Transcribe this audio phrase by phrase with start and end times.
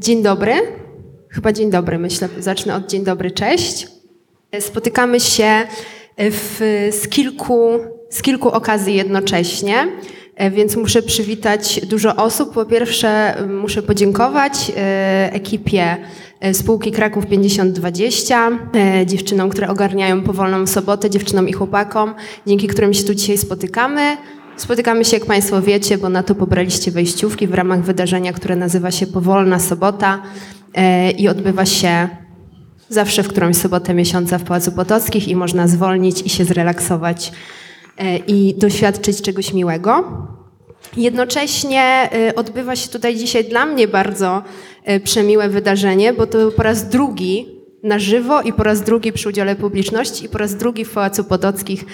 [0.00, 0.52] Dzień dobry.
[1.28, 2.28] Chyba dzień dobry, myślę.
[2.38, 3.86] Zacznę od dzień dobry, cześć.
[4.60, 5.66] Spotykamy się
[6.18, 6.58] w,
[6.92, 7.70] z, kilku,
[8.10, 9.88] z kilku okazji jednocześnie,
[10.50, 12.54] więc muszę przywitać dużo osób.
[12.54, 15.96] Po pierwsze, muszę podziękować e, ekipie
[16.40, 22.14] e, spółki Kraków 5020, e, dziewczynom, które ogarniają powolną sobotę, dziewczynom i chłopakom,
[22.46, 24.16] dzięki którym się tu dzisiaj spotykamy.
[24.58, 28.90] Spotykamy się, jak Państwo wiecie, bo na to pobraliście wejściówki w ramach wydarzenia, które nazywa
[28.90, 30.22] się Powolna Sobota
[31.18, 32.08] i odbywa się
[32.88, 37.32] zawsze w którąś sobotę miesiąca w Pałacu Potockich i można zwolnić i się zrelaksować
[38.26, 40.04] i doświadczyć czegoś miłego.
[40.96, 44.42] Jednocześnie odbywa się tutaj dzisiaj dla mnie bardzo
[45.04, 49.56] przemiłe wydarzenie, bo to po raz drugi na żywo i po raz drugi przy udziale
[49.56, 51.84] publiczności i po raz drugi w Pałacu Potockich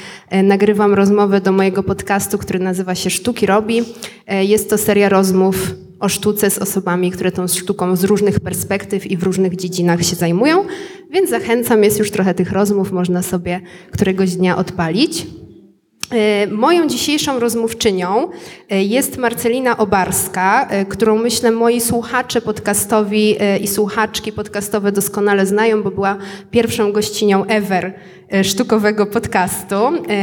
[0.43, 3.83] nagrywam rozmowę do mojego podcastu, który nazywa się Sztuki Robi.
[4.29, 9.17] Jest to seria rozmów o sztuce z osobami, które tą sztuką z różnych perspektyw i
[9.17, 10.65] w różnych dziedzinach się zajmują,
[11.11, 15.27] więc zachęcam, jest już trochę tych rozmów, można sobie któregoś dnia odpalić.
[16.51, 18.29] Moją dzisiejszą rozmówczynią
[18.71, 26.17] jest Marcelina Obarska, którą myślę moi słuchacze podcastowi i słuchaczki podcastowe doskonale znają, bo była
[26.51, 27.93] pierwszą gościnią ever
[28.43, 29.77] sztukowego podcastu.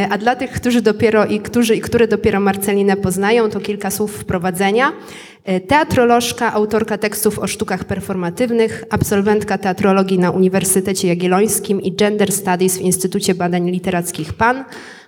[0.09, 4.15] A dla tych, którzy dopiero i którzy i które dopiero Marcelinę poznają, to kilka słów
[4.15, 4.91] wprowadzenia.
[5.67, 12.81] Teatrolożka, autorka tekstów o sztukach performatywnych, absolwentka teatrologii na Uniwersytecie Jagiellońskim i Gender Studies w
[12.81, 14.63] Instytucie Badań Literackich PAN,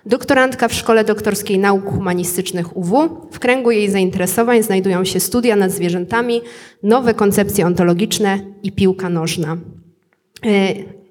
[0.06, 3.08] doktorantka w Szkole Doktorskiej Nauk Humanistycznych UW.
[3.32, 6.40] W kręgu jej zainteresowań znajdują się studia nad zwierzętami,
[6.82, 9.56] nowe koncepcje ontologiczne i piłka nożna.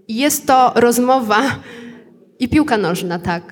[0.07, 1.41] Jest to rozmowa
[2.43, 3.43] i piłka nożna, tak.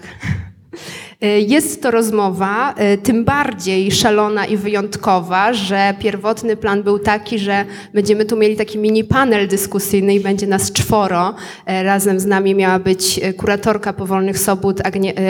[1.47, 8.25] Jest to rozmowa tym bardziej szalona i wyjątkowa, że pierwotny plan był taki, że będziemy
[8.25, 11.35] tu mieli taki mini panel dyskusyjny i będzie nas czworo.
[11.65, 14.81] Razem z nami miała być kuratorka powolnych sobót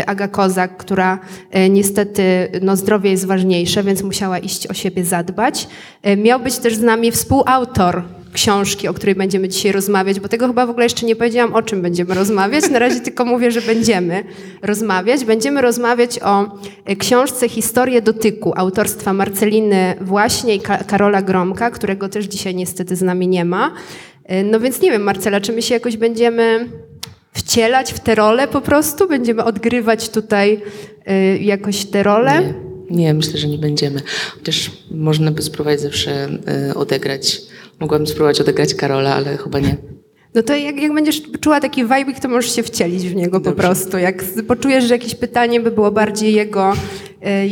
[0.05, 1.19] Aga Kozak, która
[1.69, 5.67] niestety no, zdrowie jest ważniejsze, więc musiała iść o siebie zadbać.
[6.17, 10.65] Miał być też z nami współautor książki, o której będziemy dzisiaj rozmawiać, bo tego chyba
[10.65, 12.69] w ogóle jeszcze nie powiedziałam, o czym będziemy rozmawiać.
[12.69, 14.23] Na razie tylko mówię, że będziemy
[14.61, 15.25] rozmawiać.
[15.25, 16.45] Będziemy rozmawiać o
[16.99, 23.27] książce Historię dotyku autorstwa Marceliny Właśnie i Karola Gromka, którego też dzisiaj niestety z nami
[23.27, 23.73] nie ma.
[24.43, 26.69] No więc nie wiem, Marcela, czy my się jakoś będziemy
[27.33, 29.07] wcielać w te role po prostu?
[29.07, 30.61] Będziemy odgrywać tutaj
[31.39, 32.41] jakoś te role?
[32.41, 32.71] Nie.
[32.91, 34.01] Nie, myślę, że nie będziemy.
[34.39, 36.29] Chociaż można by spróbować zawsze
[36.75, 37.41] odegrać
[37.81, 39.77] Mogłabym spróbować odegrać Karola, ale chyba nie.
[40.35, 43.51] No to jak, jak będziesz czuła taki vibe, to możesz się wcielić w niego Dobrze.
[43.51, 43.97] po prostu.
[43.97, 46.73] Jak poczujesz, że jakieś pytanie by było bardziej jego,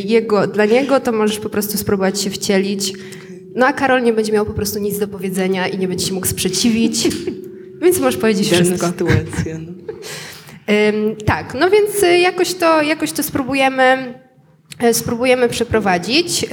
[0.05, 2.93] jego, dla niego, to możesz po prostu spróbować się wcielić.
[3.55, 6.13] No a Karol nie będzie miał po prostu nic do powiedzenia i nie będzie się
[6.13, 7.07] mógł sprzeciwić,
[7.81, 8.87] więc możesz powiedzieć Dana wszystko.
[8.87, 9.57] sytuacja.
[9.59, 9.71] No.
[10.89, 14.13] Ym, tak, no więc jakoś to, jakoś to spróbujemy,
[14.91, 16.43] spróbujemy przeprowadzić.
[16.43, 16.49] Ym,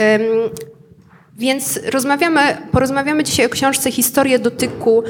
[1.39, 2.41] więc rozmawiamy,
[2.73, 5.03] porozmawiamy dzisiaj o książce Historię dotyku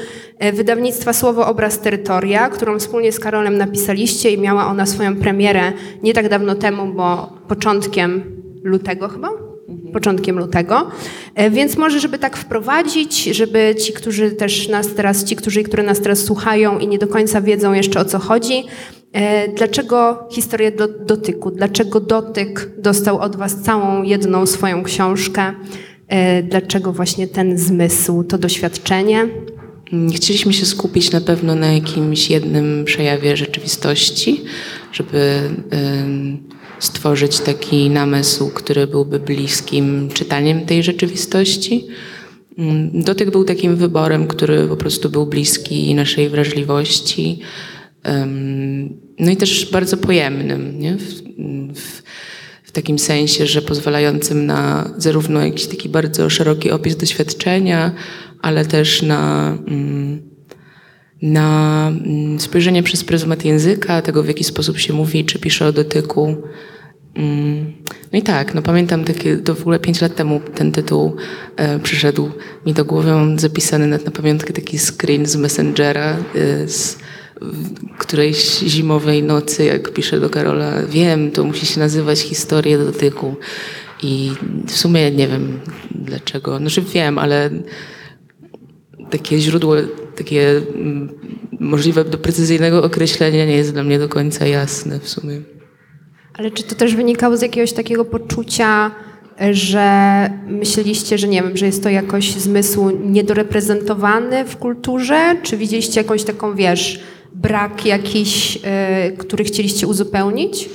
[0.53, 5.71] wydawnictwa Słowo Obraz Terytoria, którą wspólnie z Karolem napisaliście i miała ona swoją premierę
[6.03, 8.23] nie tak dawno temu, bo początkiem
[8.63, 9.29] lutego chyba?
[9.93, 10.91] Początkiem lutego.
[11.51, 16.01] Więc może, żeby tak wprowadzić, żeby ci, którzy też nas teraz, ci, którzy, które nas
[16.01, 18.63] teraz słuchają i nie do końca wiedzą jeszcze o co chodzi,
[19.55, 21.51] Dlaczego historia do, dotyku?
[21.51, 25.53] Dlaczego dotyk dostał od Was całą jedną swoją książkę?
[26.43, 29.27] Dlaczego właśnie ten zmysł, to doświadczenie?
[30.15, 34.43] Chcieliśmy się skupić na pewno na jakimś jednym przejawie rzeczywistości,
[34.93, 35.39] żeby
[36.79, 41.87] stworzyć taki namysł, który byłby bliskim czytaniem tej rzeczywistości.
[42.93, 47.39] Dotyk był takim wyborem, który po prostu był bliski naszej wrażliwości.
[49.19, 50.79] No i też bardzo pojemnym.
[50.79, 50.97] Nie?
[50.97, 51.21] W,
[51.79, 52.03] w
[52.77, 57.91] takim sensie, że pozwalającym na zarówno jakiś taki bardzo szeroki opis doświadczenia,
[58.41, 60.21] ale też na, mm,
[61.21, 65.71] na mm, spojrzenie przez pryzmat języka, tego w jaki sposób się mówi, czy pisze o
[65.71, 66.35] dotyku.
[67.15, 67.73] Mm.
[68.13, 71.15] No i tak, no pamiętam takie, to w ogóle pięć lat temu ten tytuł
[71.55, 72.31] e, przyszedł
[72.65, 76.97] mi do głowy, mam zapisany na, na pamiątkę taki screen z Messengera, e, z
[77.97, 83.35] którejś zimowej nocy, jak piszę do Karola, wiem, to musi się nazywać historia dotyku.
[84.03, 84.31] I
[84.67, 85.59] w sumie nie wiem
[85.91, 86.57] dlaczego.
[86.57, 87.49] Znaczy wiem, ale
[89.09, 89.75] takie źródło,
[90.15, 91.09] takie mm,
[91.59, 95.41] możliwe do precyzyjnego określenia nie jest dla mnie do końca jasne w sumie.
[96.33, 98.91] Ale czy to też wynikało z jakiegoś takiego poczucia
[99.51, 105.35] że myśleliście, że nie wiem, że jest to jakoś zmysł niedoreprezentowany w kulturze?
[105.43, 106.99] Czy widzieliście jakąś taką, wiesz,
[107.35, 110.69] brak jakiś, e, który chcieliście uzupełnić?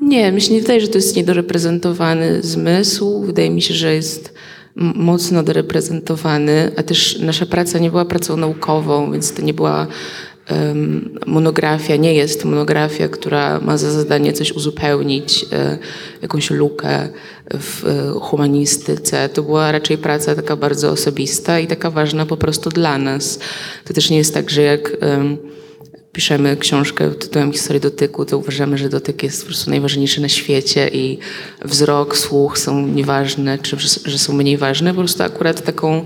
[0.00, 3.20] Nie, mi się nie wydaje, że to jest niedoreprezentowany zmysł.
[3.20, 4.34] Wydaje mi się, że jest
[4.76, 9.86] mocno doreprezentowany, a też nasza praca nie była pracą naukową, więc to nie była
[11.26, 15.78] monografia, nie jest monografia, która ma za zadanie coś uzupełnić, e,
[16.22, 17.08] jakąś lukę
[17.50, 19.28] w e, humanistyce.
[19.28, 23.38] To była raczej praca taka bardzo osobista i taka ważna po prostu dla nas.
[23.84, 24.96] To też nie jest tak, że jak
[26.14, 30.88] piszemy książkę tytułem Historii dotyku, to uważamy, że dotyk jest po prostu najważniejszy na świecie
[30.92, 31.18] i
[31.64, 34.90] wzrok, słuch są nieważne, czy że są mniej ważne.
[34.90, 36.04] Po prostu akurat taką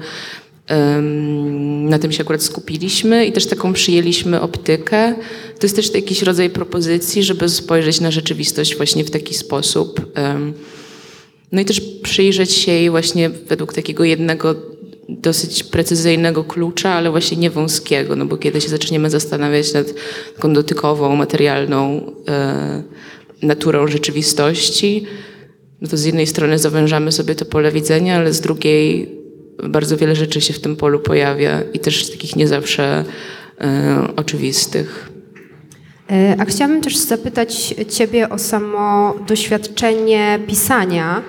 [1.85, 5.15] na tym się akurat skupiliśmy i też taką przyjęliśmy optykę.
[5.59, 10.01] To jest też jakiś rodzaj propozycji, żeby spojrzeć na rzeczywistość właśnie w taki sposób.
[11.53, 14.55] No i też przyjrzeć się jej właśnie według takiego jednego
[15.09, 19.87] dosyć precyzyjnego klucza, ale właśnie nie wąskiego, no bo kiedy się zaczniemy zastanawiać nad
[20.35, 22.83] taką dotykową, materialną e,
[23.43, 25.07] naturą rzeczywistości,
[25.81, 29.18] no to z jednej strony zawężamy sobie to pole widzenia, ale z drugiej
[29.63, 33.05] bardzo wiele rzeczy się w tym polu pojawia i też takich nie zawsze
[33.61, 35.11] e, oczywistych.
[36.11, 41.23] E, a chciałabym też zapytać Ciebie o samo doświadczenie pisania,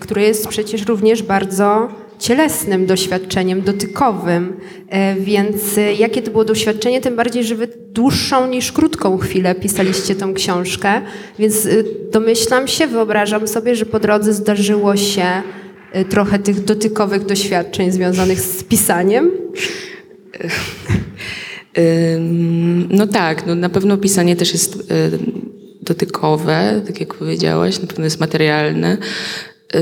[0.00, 1.88] które jest przecież również bardzo
[2.20, 4.56] cielesnym doświadczeniem, dotykowym.
[4.88, 9.54] E, więc e, jakie to było doświadczenie, tym bardziej, że wy dłuższą niż krótką chwilę
[9.54, 11.02] pisaliście tą książkę,
[11.38, 11.70] więc e,
[12.12, 15.26] domyślam się, wyobrażam sobie, że po drodze zdarzyło się
[16.08, 19.30] trochę tych dotykowych doświadczeń związanych z pisaniem.
[22.88, 24.92] No tak, no na pewno pisanie też jest
[25.82, 28.98] dotykowe, tak jak powiedziałaś, na pewno jest materialne.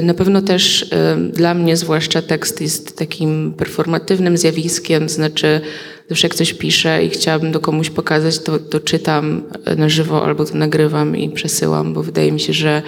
[0.02, 0.90] Na pewno też
[1.32, 5.60] dla mnie zwłaszcza tekst jest takim performatywnym zjawiskiem, znaczy
[6.08, 9.42] zawsze jak coś piszę i chciałabym do komuś pokazać, to, to czytam
[9.76, 12.82] na żywo albo to nagrywam i przesyłam, bo wydaje mi się, że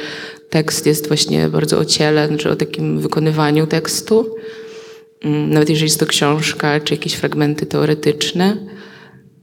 [0.51, 4.37] tekst jest właśnie bardzo o ciele, znaczy o takim wykonywaniu tekstu.
[5.25, 8.57] Mm, nawet jeżeli jest to książka, czy jakieś fragmenty teoretyczne.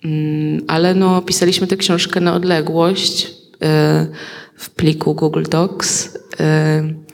[0.06, 3.28] Mm, ale no, pisaliśmy tę książkę na odległość
[3.62, 4.08] e,
[4.56, 6.18] w pliku Google Docs.
[6.40, 7.08] E,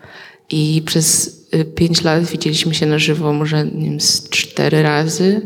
[0.50, 5.42] i przez y, pięć lat widzieliśmy się na żywo może nie wiem, z cztery razy.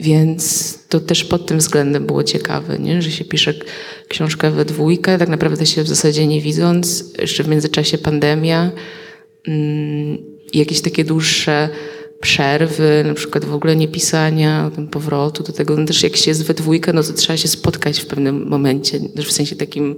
[0.00, 3.02] Więc to też pod tym względem było ciekawe, nie?
[3.02, 3.54] że się pisze
[4.08, 7.04] książkę we dwójkę, tak naprawdę się w zasadzie nie widząc.
[7.18, 8.70] Jeszcze w międzyczasie pandemia,
[9.48, 10.18] mm,
[10.54, 11.68] jakieś takie dłuższe
[12.20, 15.76] przerwy, na przykład w ogóle nie pisania, powrotu do tego.
[15.76, 19.00] No też jak się jest we dwójkę, no to trzeba się spotkać w pewnym momencie,
[19.00, 19.96] też w sensie takim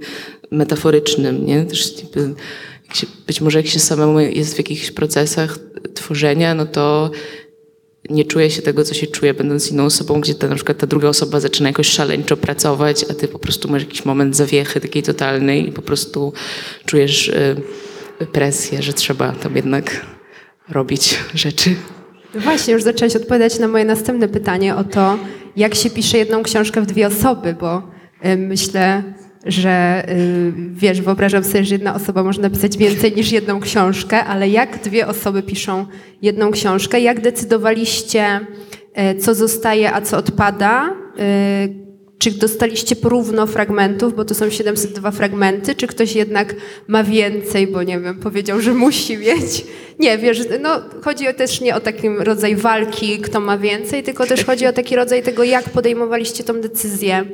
[0.51, 1.65] metaforycznym, nie?
[1.65, 1.95] Też
[2.93, 5.59] się, być może jak się samemu jest w jakichś procesach
[5.93, 7.11] tworzenia, no to
[8.09, 10.87] nie czuje się tego, co się czuje, będąc inną osobą, gdzie ta, na przykład ta
[10.87, 15.03] druga osoba zaczyna jakoś szaleńczo pracować, a ty po prostu masz jakiś moment zawiechy takiej
[15.03, 16.33] totalnej i po prostu
[16.85, 17.55] czujesz y,
[18.31, 20.05] presję, że trzeba tam jednak
[20.69, 21.75] robić rzeczy.
[22.35, 25.19] Właśnie, już zaczęłaś odpowiadać na moje następne pytanie o to,
[25.55, 27.77] jak się pisze jedną książkę w dwie osoby, bo
[28.25, 29.03] y, myślę,
[29.45, 34.49] że y, wiesz, wyobrażam sobie, że jedna osoba może napisać więcej niż jedną książkę, ale
[34.49, 35.85] jak dwie osoby piszą
[36.21, 36.99] jedną książkę?
[36.99, 38.39] Jak decydowaliście,
[39.13, 40.89] y, co zostaje, a co odpada?
[40.89, 46.55] Y, czy dostaliście porówno fragmentów, bo to są 702 fragmenty, czy ktoś jednak
[46.87, 49.65] ma więcej, bo nie wiem, powiedział, że musi mieć?
[49.99, 54.45] Nie, wiesz, no chodzi też nie o taki rodzaj walki, kto ma więcej, tylko też
[54.45, 57.25] chodzi o taki rodzaj tego, jak podejmowaliście tą decyzję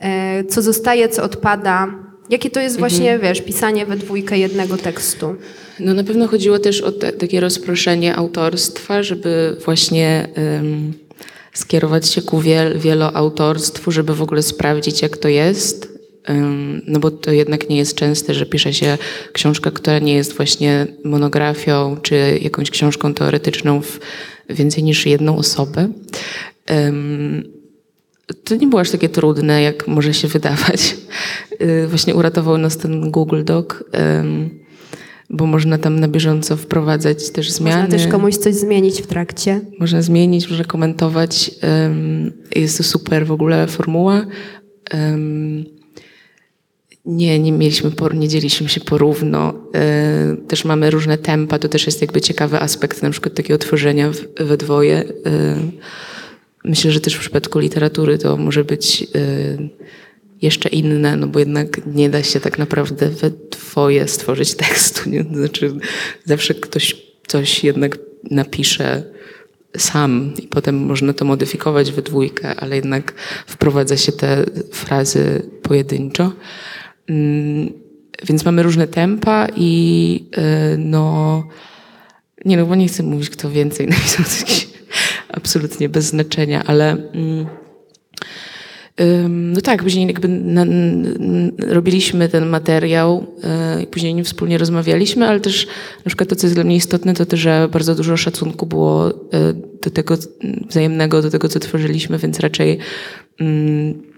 [0.00, 1.94] E, co zostaje, co odpada.
[2.30, 3.20] Jakie to jest właśnie, mhm.
[3.20, 5.34] wiesz, pisanie we dwójkę jednego tekstu?
[5.80, 10.92] No na pewno chodziło też o te, takie rozproszenie autorstwa, żeby właśnie um,
[11.52, 16.00] skierować się ku wiel, wieloautorstwu, żeby w ogóle sprawdzić, jak to jest.
[16.86, 18.98] No bo to jednak nie jest częste, że pisze się
[19.32, 24.00] książka, która nie jest właśnie monografią, czy jakąś książką teoretyczną w
[24.50, 25.88] więcej niż jedną osobę.
[28.44, 30.96] To nie było aż takie trudne, jak może się wydawać.
[31.62, 33.66] Y, właśnie uratował nas ten Google Doc,
[35.30, 37.82] bo można tam na bieżąco wprowadzać też zmiany.
[37.82, 39.60] Można też komuś coś zmienić w trakcie.
[39.78, 41.50] Można zmienić, można komentować.
[42.56, 44.26] Jest to super w ogóle formuła.
[47.04, 49.54] Nie, nie mieliśmy, nie dzieliliśmy się porówno.
[49.74, 54.10] E, też mamy różne tempa, to też jest jakby ciekawy aspekt na przykład takiego tworzenia
[54.40, 55.04] we dwoje.
[56.64, 59.68] Myślę, że też w przypadku literatury to może być y,
[60.42, 65.10] jeszcze inne, no bo jednak nie da się tak naprawdę we dwoje stworzyć tekstu.
[65.10, 65.22] Nie?
[65.22, 65.74] Znaczy
[66.24, 67.98] zawsze ktoś coś jednak
[68.30, 69.02] napisze
[69.76, 73.12] sam i potem można to modyfikować we dwójkę, ale jednak
[73.46, 76.32] wprowadza się te frazy pojedynczo.
[77.08, 77.72] Mm,
[78.26, 80.24] więc mamy różne tempa i
[80.74, 81.44] y, no
[82.44, 84.54] nie no, bo nie chcę mówić kto więcej napisał, to
[85.28, 87.46] absolutnie bez znaczenia, ale mm,
[89.28, 90.66] no tak, później jakby na,
[91.58, 95.66] robiliśmy ten materiał e, i później nim wspólnie rozmawialiśmy, ale też
[95.96, 99.08] na przykład to, co jest dla mnie istotne, to też, że bardzo dużo szacunku było
[99.08, 99.12] e,
[99.82, 100.16] do tego
[100.68, 102.78] wzajemnego, do tego, co tworzyliśmy, więc raczej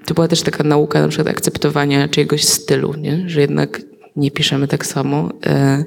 [0.07, 3.25] to była też taka nauka na przykład akceptowania czyjegoś stylu, nie?
[3.27, 3.83] że jednak
[4.17, 5.85] nie piszemy tak samo e,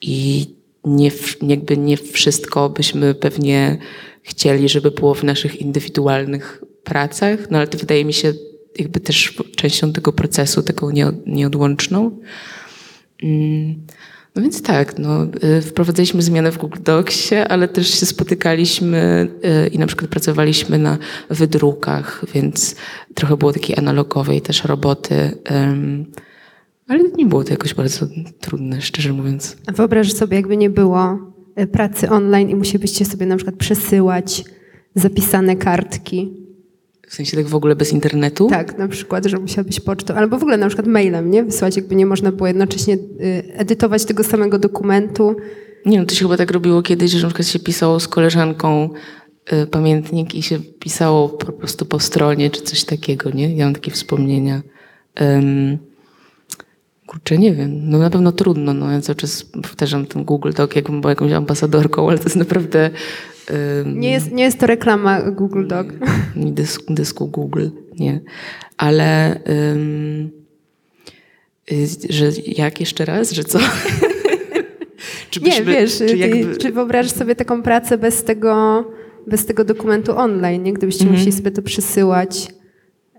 [0.00, 0.46] i
[0.84, 1.10] nie,
[1.42, 3.78] jakby nie wszystko byśmy pewnie
[4.22, 8.32] chcieli, żeby było w naszych indywidualnych pracach, no ale to wydaje mi się
[8.78, 10.90] jakby też częścią tego procesu, taką
[11.26, 12.18] nieodłączną.
[13.22, 13.86] Mm,
[14.34, 15.26] no więc tak, no,
[15.58, 19.28] y, wprowadzaliśmy zmiany w Google Docsie, ale też się spotykaliśmy
[19.64, 20.98] y, i na przykład pracowaliśmy na
[21.30, 22.74] wydrukach, więc
[23.14, 25.38] trochę było takiej analogowej też roboty.
[26.88, 28.06] Ale nie było to jakoś bardzo
[28.40, 29.56] trudne, szczerze mówiąc.
[29.74, 31.18] Wyobraź sobie, jakby nie było
[31.60, 34.44] y, pracy online i musielibyście sobie na przykład przesyłać
[34.94, 36.41] zapisane kartki
[37.12, 38.46] w sensie tak w ogóle bez internetu?
[38.46, 41.44] Tak, na przykład, że musiałabyś pocztą, albo w ogóle na przykład mailem, nie?
[41.44, 42.98] Wysłać, jakby nie można było jednocześnie y,
[43.54, 45.36] edytować tego samego dokumentu.
[45.86, 48.90] Nie no, to się chyba tak robiło kiedyś, że na przykład się pisało z koleżanką
[49.52, 53.56] y, pamiętnik i się pisało po prostu po stronie, czy coś takiego, nie?
[53.56, 54.62] Ja mam takie wspomnienia.
[55.20, 55.78] Um,
[57.06, 57.90] kurczę, nie wiem.
[57.90, 58.74] No na pewno trudno.
[58.74, 62.36] No, ja cały czas powtarzam ten Google Doc, jakbym była jakąś ambasadorką, ale to jest
[62.36, 62.90] naprawdę
[63.86, 65.86] nie jest, nie jest to reklama Google Doc.
[66.36, 67.68] Nie dysku, dysku Google,
[67.98, 68.20] nie.
[68.76, 70.30] Ale um,
[72.10, 73.58] że jak jeszcze raz, że co?
[75.30, 76.56] czy byśmy, nie, wiesz, czy, jakby...
[76.56, 78.84] czy wyobrażasz sobie taką pracę bez tego,
[79.26, 80.72] bez tego dokumentu online, nie?
[80.72, 81.18] gdybyście mm -hmm.
[81.18, 82.48] musieli sobie to przesyłać?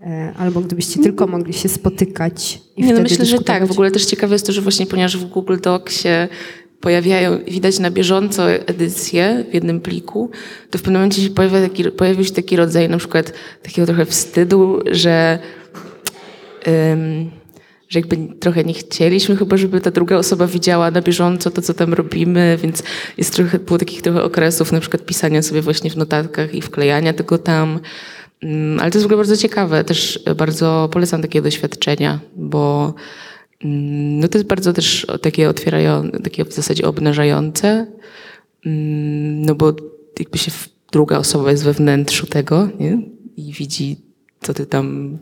[0.02, 2.62] E, albo gdybyście tylko mogli się spotykać.
[2.78, 3.66] I nie, no myślę, że tak.
[3.66, 6.10] W ogóle też ciekawe jest to, że właśnie ponieważ w Google Docsie
[6.84, 10.32] pojawiają, widać na bieżąco edycje w jednym pliku,
[10.70, 14.06] to w pewnym momencie się pojawia taki, pojawił się taki rodzaj na przykład takiego trochę
[14.06, 15.40] wstydu, że,
[16.68, 17.32] um,
[17.90, 21.74] że jakby trochę nie chcieliśmy chyba, żeby ta druga osoba widziała na bieżąco to, co
[21.74, 22.84] tam robimy, więc
[23.18, 27.14] jest trochę, było takich trochę okresów na przykład pisania sobie właśnie w notatkach i wklejania
[27.14, 27.80] tego tam.
[28.44, 32.94] Um, ale to jest w ogóle bardzo ciekawe, też bardzo polecam takie doświadczenia, bo
[33.64, 37.88] no to jest bardzo też takie otwierające, takie w zasadzie obnażające,
[38.66, 39.74] mm, no bo
[40.20, 40.52] jakby się
[40.92, 43.02] druga osoba jest we wnętrzu tego nie?
[43.38, 43.98] i widzi,
[44.42, 45.18] co ty tam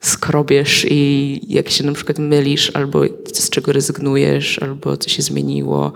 [0.00, 5.92] skrobiesz i jak się na przykład mylisz, albo z czego rezygnujesz, albo co się zmieniło,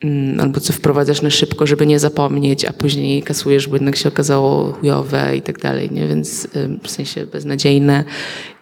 [0.00, 4.08] mm, albo co wprowadzasz na szybko, żeby nie zapomnieć, a później kasujesz, bo jednak się
[4.08, 6.08] okazało chujowe i tak dalej, nie?
[6.08, 6.48] Więc
[6.82, 8.04] w sensie beznadziejne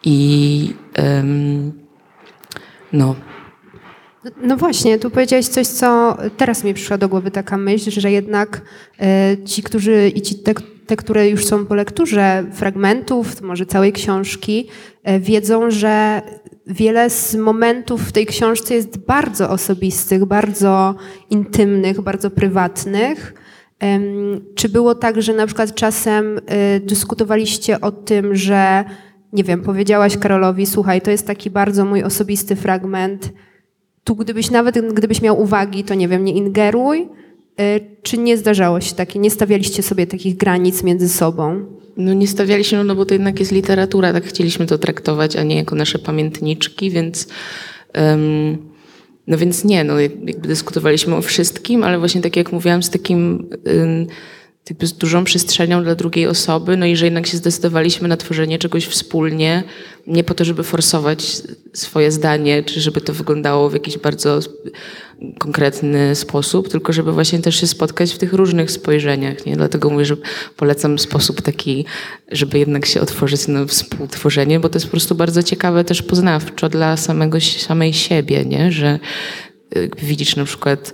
[0.04, 1.85] i um,
[2.92, 3.14] no.
[4.42, 8.62] No właśnie, tu powiedziałeś coś, co teraz mi przyszła do głowy taka myśl, że jednak
[9.00, 10.54] e, ci, którzy i ci te,
[10.86, 14.68] te, które już są po lekturze fragmentów, może całej książki,
[15.02, 16.22] e, wiedzą, że
[16.66, 20.94] wiele z momentów w tej książce jest bardzo osobistych, bardzo
[21.30, 23.34] intymnych, bardzo prywatnych.
[24.54, 28.84] Czy było tak, że na przykład czasem e, dyskutowaliście o tym, że
[29.32, 33.32] nie wiem, powiedziałaś Karolowi, słuchaj, to jest taki bardzo mój osobisty fragment.
[34.04, 37.08] Tu gdybyś nawet, gdybyś miał uwagi, to nie wiem, nie ingeruj.
[37.60, 41.64] Y, czy nie zdarzało się takie, nie stawialiście sobie takich granic między sobą?
[41.96, 45.56] No nie stawialiśmy, no bo to jednak jest literatura, tak chcieliśmy to traktować, a nie
[45.56, 47.28] jako nasze pamiętniczki, więc
[47.94, 48.58] um,
[49.26, 53.48] no więc nie, no jakby dyskutowaliśmy o wszystkim, ale właśnie tak jak mówiłam, z takim
[54.70, 58.58] jakby z dużą przestrzenią dla drugiej osoby, no i że jednak się zdecydowaliśmy na tworzenie
[58.58, 59.62] czegoś wspólnie,
[60.06, 61.36] nie po to, żeby forsować
[61.72, 64.40] swoje zdanie, czy żeby to wyglądało w jakiś bardzo
[65.38, 69.56] konkretny sposób, tylko żeby właśnie też się spotkać w tych różnych spojrzeniach, nie?
[69.56, 70.16] Dlatego mówię, że
[70.56, 71.84] polecam sposób taki,
[72.32, 76.68] żeby jednak się otworzyć na współtworzenie, bo to jest po prostu bardzo ciekawe też poznawczo
[76.68, 78.72] dla samego, samej siebie, nie?
[78.72, 78.98] Że
[80.02, 80.92] widzisz na przykład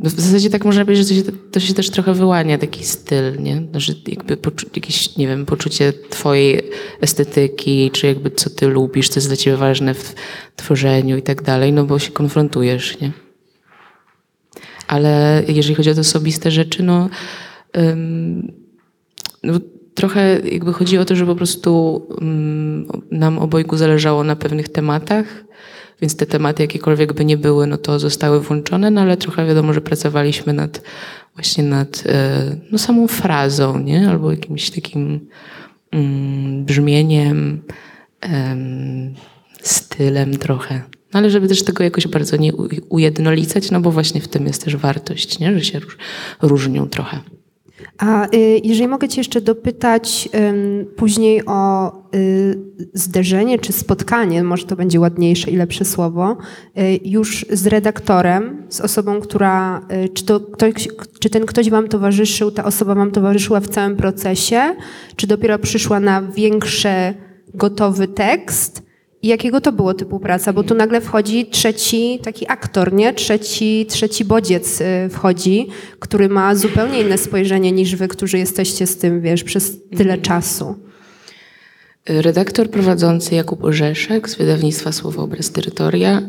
[0.00, 3.42] w zasadzie tak można powiedzieć, że to się, to się też trochę wyłania, taki styl,
[3.42, 3.60] nie?
[3.72, 4.36] No, że jakby
[4.74, 6.62] jakieś, nie wiem, poczucie twojej
[7.00, 10.14] estetyki, czy jakby co ty lubisz, co jest dla ciebie ważne w
[10.56, 13.12] tworzeniu i tak dalej, no bo się konfrontujesz, nie?
[14.86, 17.08] Ale jeżeli chodzi o te osobiste rzeczy, no,
[19.42, 19.60] no
[19.94, 22.02] trochę jakby chodzi o to, że po prostu
[23.10, 25.44] nam obojgu zależało na pewnych tematach,
[26.02, 29.72] więc te tematy jakiekolwiek by nie były, no to zostały włączone, no ale trochę wiadomo,
[29.72, 30.82] że pracowaliśmy nad
[31.34, 34.08] właśnie nad e, no, samą frazą, nie?
[34.08, 35.28] Albo jakimś takim
[35.92, 37.62] um, brzmieniem,
[38.32, 39.14] um,
[39.62, 40.82] stylem trochę.
[41.12, 42.52] No, ale żeby też tego jakoś bardzo nie
[42.88, 45.58] ujednolicać, no bo właśnie w tym jest też wartość, nie?
[45.58, 45.80] że się
[46.42, 47.20] różnią trochę.
[47.98, 50.28] A y, jeżeli mogę Cię jeszcze dopytać
[50.96, 52.58] później o y,
[52.94, 56.36] zderzenie czy spotkanie, może to będzie ładniejsze i lepsze słowo,
[56.78, 60.88] y, już z redaktorem, z osobą, która, czy, to ktoś,
[61.20, 64.60] czy ten ktoś Wam towarzyszył, ta osoba Wam towarzyszyła w całym procesie,
[65.16, 67.14] czy dopiero przyszła na większy,
[67.54, 68.81] gotowy tekst,
[69.22, 70.52] i jakiego to było typu praca?
[70.52, 73.14] Bo tu nagle wchodzi trzeci taki aktor, nie?
[73.14, 78.96] Trzeci, trzeci bodziec y, wchodzi, który ma zupełnie inne spojrzenie niż wy, którzy jesteście z
[78.98, 80.20] tym, wiesz, przez tyle mhm.
[80.20, 80.74] czasu.
[82.06, 86.22] Redaktor prowadzący Jakub Orzeszek z wydawnictwa Słowo Obraz Terytoria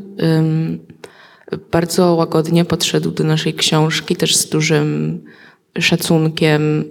[1.72, 5.20] bardzo łagodnie podszedł do naszej książki, też z dużym
[5.80, 6.86] szacunkiem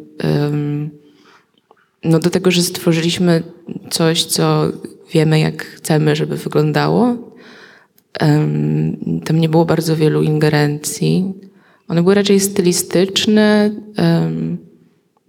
[2.04, 3.42] no do tego, że stworzyliśmy
[3.90, 4.72] coś, co
[5.12, 7.16] wiemy, jak chcemy, żeby wyglądało.
[9.24, 11.34] Tam nie było bardzo wielu ingerencji.
[11.88, 13.70] One były raczej stylistyczne,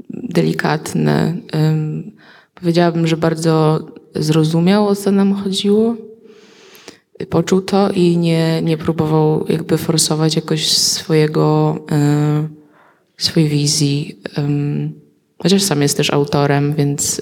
[0.10, 1.36] delikatne.
[2.56, 3.80] Powiedziałabym, że bardzo
[4.16, 5.96] zrozumiał, o co nam chodziło.
[7.30, 12.48] Poczuł to i nie, nie próbował jakby forsować jakoś swojego, e,
[13.18, 14.20] swojej wizji.
[15.38, 17.22] Chociaż sam jest też autorem, więc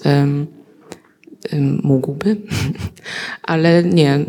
[1.83, 2.37] mógłby,
[3.43, 4.19] ale nie.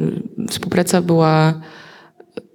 [0.49, 1.61] Współpraca była,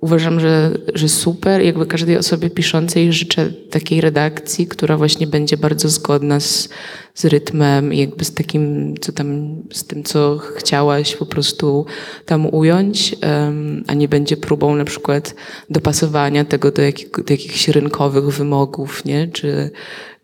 [0.02, 1.62] uważam, że, że super.
[1.62, 6.70] Jakby każdej osobie piszącej życzę takiej redakcji, która właśnie będzie bardzo zgodna z,
[7.14, 11.86] z rytmem i jakby z takim, co tam, z tym, co chciałaś po prostu
[12.26, 15.36] tam ująć, um, a nie będzie próbą na przykład
[15.70, 19.28] dopasowania tego do, jakich, do jakichś rynkowych wymogów, nie?
[19.28, 19.72] Czy,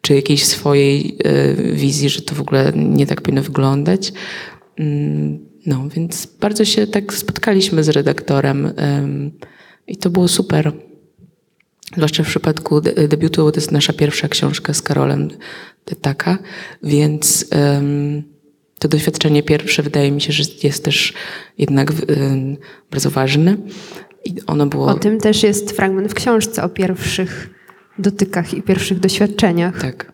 [0.01, 4.13] czy jakiejś swojej e, wizji, że to w ogóle nie tak powinno wyglądać.
[4.79, 8.73] Mm, no, więc bardzo się tak spotkaliśmy z redaktorem
[9.87, 10.71] i to było super.
[11.95, 15.29] Zwłaszcza w przypadku debiutu, bo to jest nasza pierwsza książka z Karolem
[15.85, 16.37] Detaka,
[16.83, 17.49] więc
[18.79, 21.13] to doświadczenie pierwsze wydaje mi się, że jest też
[21.57, 21.91] jednak
[22.91, 23.57] bardzo ważne.
[24.25, 24.87] I ono było...
[24.87, 27.49] O tym też jest fragment w książce o pierwszych
[27.99, 29.81] dotykach i pierwszych doświadczeniach.
[29.81, 30.13] Tak.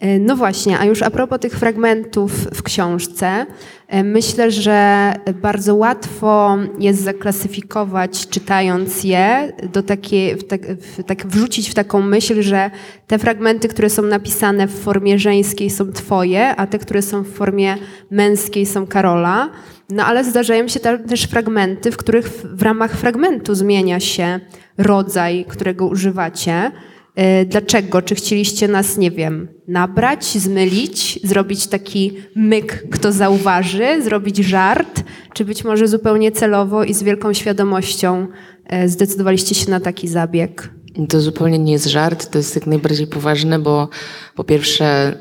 [0.00, 3.46] E, no właśnie, a już a propos tych fragmentów w książce,
[3.88, 11.26] e, myślę, że bardzo łatwo jest zaklasyfikować, czytając je, do takie, w tak, w tak,
[11.26, 12.70] wrzucić w taką myśl, że
[13.06, 17.28] te fragmenty, które są napisane w formie żeńskiej są twoje, a te, które są w
[17.28, 17.76] formie
[18.10, 19.50] męskiej są Karola.
[19.90, 24.40] No ale zdarzają się też fragmenty, w których w ramach fragmentu zmienia się
[24.78, 26.70] rodzaj, którego używacie.
[27.16, 28.02] E, dlaczego?
[28.02, 35.02] Czy chcieliście nas, nie wiem, nabrać, zmylić, zrobić taki myk, kto zauważy, zrobić żart,
[35.34, 38.26] czy być może zupełnie celowo i z wielką świadomością
[38.66, 40.70] e, zdecydowaliście się na taki zabieg?
[41.08, 43.88] To zupełnie nie jest żart, to jest jak najbardziej poważne, bo
[44.34, 45.16] po pierwsze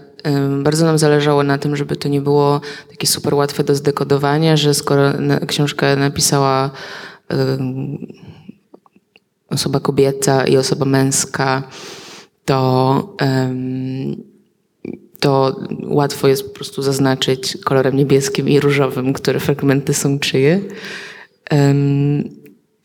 [0.64, 4.74] bardzo nam zależało na tym, żeby to nie było takie super łatwe do zdekodowania, że
[4.74, 5.14] skoro
[5.48, 6.72] książkę napisała
[9.50, 11.64] osoba kobieca i osoba męska,
[12.46, 13.16] to,
[15.20, 20.62] to łatwo jest po prostu zaznaczyć kolorem niebieskim i różowym, które fragmenty są czyje.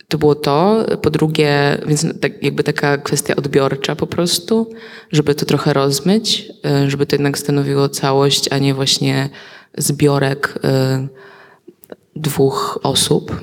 [0.09, 0.85] To było to.
[1.03, 4.71] Po drugie, więc tak, jakby taka kwestia odbiorcza po prostu,
[5.13, 9.29] żeby to trochę rozmyć, e, żeby to jednak stanowiło całość, a nie właśnie
[9.79, 11.07] zbiorek e,
[12.17, 13.41] dwóch osób.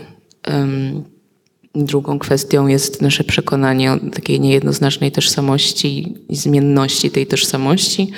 [1.85, 8.11] Drugą kwestią jest nasze przekonanie o takiej niejednoznacznej tożsamości i zmienności tej tożsamości,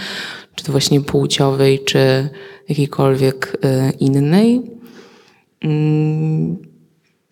[0.56, 2.30] czy to właśnie płciowej, czy
[2.70, 4.62] jakiejkolwiek e, innej.
[5.62, 6.58] Mm,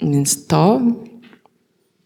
[0.02, 0.82] więc to.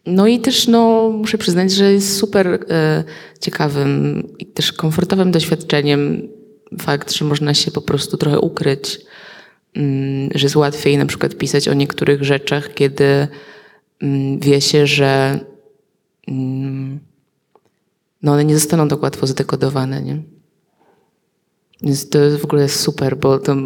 [0.06, 3.04] No i też no, muszę przyznać, że jest super e,
[3.40, 6.28] ciekawym i też komfortowym doświadczeniem
[6.80, 9.00] fakt, że można się po prostu trochę ukryć,
[9.74, 13.28] mm, że jest łatwiej na przykład pisać o niektórych rzeczach, kiedy
[14.38, 15.40] wie się, że
[16.28, 17.00] mm,
[18.22, 20.22] no one nie zostaną tak łatwo zdekodowane, nie?
[21.82, 23.56] Więc to w ogóle jest super, bo to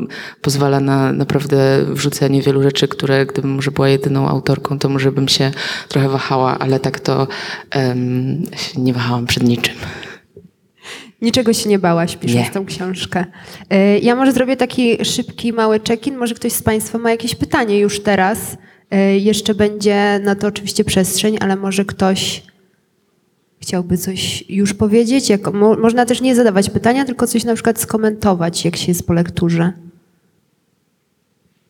[0.42, 5.28] pozwala na naprawdę wrzucenie wielu rzeczy, które gdybym może była jedyną autorką, to może bym
[5.28, 5.50] się
[5.88, 7.28] trochę wahała, ale tak to
[7.76, 8.42] um,
[8.76, 9.74] nie wahałam przed niczym.
[11.22, 12.50] Niczego się nie bałaś, pisząc Nie.
[12.50, 13.24] tą książkę.
[13.70, 16.16] E, Ja może zrobię taki szybki, mały check-in.
[16.16, 18.56] Może ktoś z Państwa ma jakieś pytanie już teraz.
[18.90, 22.42] E, Jeszcze będzie na to oczywiście przestrzeń, ale może ktoś
[23.60, 25.28] chciałby coś już powiedzieć?
[25.28, 29.06] Jak, mo, można też nie zadawać pytania, tylko coś na przykład skomentować, jak się jest
[29.06, 29.72] po lekturze.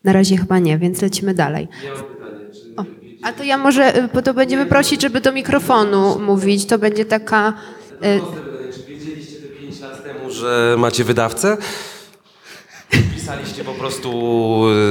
[0.05, 1.69] Na razie chyba nie, więc lecimy dalej.
[2.77, 2.85] O,
[3.23, 6.67] a to ja może, y, bo to będziemy prosić, żeby do mikrofonu mówić.
[6.67, 7.53] To będzie taka...
[8.05, 8.21] y,
[8.75, 11.57] Czy wiedzieliście te 5 lat temu, że macie wydawcę?
[12.91, 14.11] Pisaliście po prostu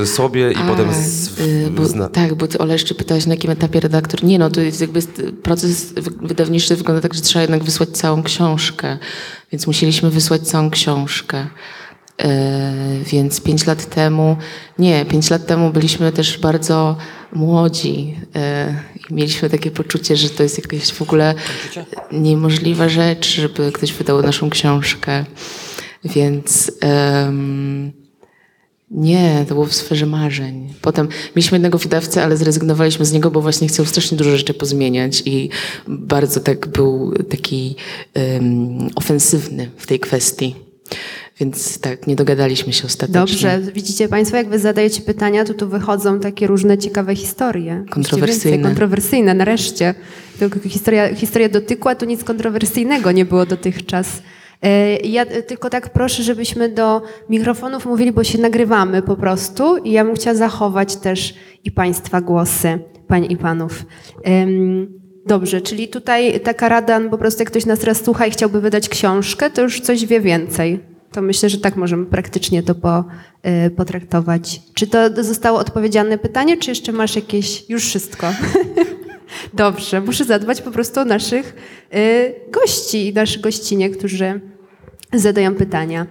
[0.04, 3.52] y, sobie i potem z, y, bo, zna- tak, bo ty Olesz, pytałaś na jakim
[3.52, 4.24] etapie redaktor.
[4.24, 5.02] Nie no, to jest jakby
[5.44, 8.98] proces wy- wydawniczy wygląda tak, że trzeba jednak wysłać całą książkę,
[9.52, 11.48] więc musieliśmy wysłać całą książkę.
[12.24, 12.74] E,
[13.06, 14.38] więc pięć lat temu,
[14.80, 16.98] nie, pięć lat temu byliśmy też bardzo
[17.34, 18.76] młodzi e,
[19.10, 21.36] i mieliśmy takie poczucie, że to jest jakaś w ogóle
[22.12, 25.26] niemożliwa rzecz, żeby ktoś wydał naszą książkę.
[26.06, 27.92] Więc em,
[28.92, 30.74] nie, to było w sferze marzeń.
[30.82, 35.24] Potem mieliśmy jednego wydawcę, ale zrezygnowaliśmy z niego, bo właśnie chciał strasznie dużo rzeczy pozmieniać
[35.26, 35.50] i
[35.88, 37.76] bardzo tak był taki
[38.14, 40.56] em, ofensywny w tej kwestii.
[41.40, 43.20] Więc tak, nie dogadaliśmy się ostatecznie.
[43.20, 47.86] Dobrze, widzicie Państwo, jak Wy zadajecie pytania, to tu wychodzą takie różne ciekawe historie.
[47.90, 48.58] Kontrowersyjne.
[48.58, 49.96] Więcej, kontrowersyjne, nareszcie.
[50.40, 54.08] Tylko historia, historia dotykła, tu nic kontrowersyjnego nie było dotychczas.
[54.62, 59.78] E, Ja e, tylko tak proszę, żebyśmy do mikrofonów mówili, bo się nagrywamy po prostu
[59.78, 63.86] i ja bym chciała zachować też i Państwa głosy, Pań i Panów.
[65.26, 68.62] Dobrze, czyli tutaj taka rada, no po prostu jak ktoś nas teraz słucha i chciałby
[68.62, 70.80] wydać książkę, to już coś wie więcej.
[71.12, 73.04] To myślę, że tak możemy praktycznie to po,
[73.66, 74.62] y, potraktować.
[74.74, 77.70] Czy to zostało odpowiedziane pytanie, czy jeszcze masz jakieś...
[77.70, 78.28] Już wszystko.
[79.54, 81.56] Dobrze, muszę zadbać po prostu o naszych
[81.96, 84.40] y, gości i naszych gościnie, którzy
[85.14, 86.06] zadają pytania.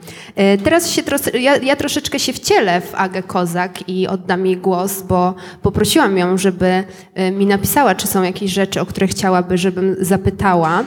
[0.54, 4.56] Y, Teraz się tros- ja, ja troszeczkę się wcielę w Agę Kozak i oddam jej
[4.56, 6.84] głos, bo poprosiłam ją, żeby
[7.18, 10.84] y, mi napisała, czy są jakieś rzeczy, o które chciałaby, żebym zapytała.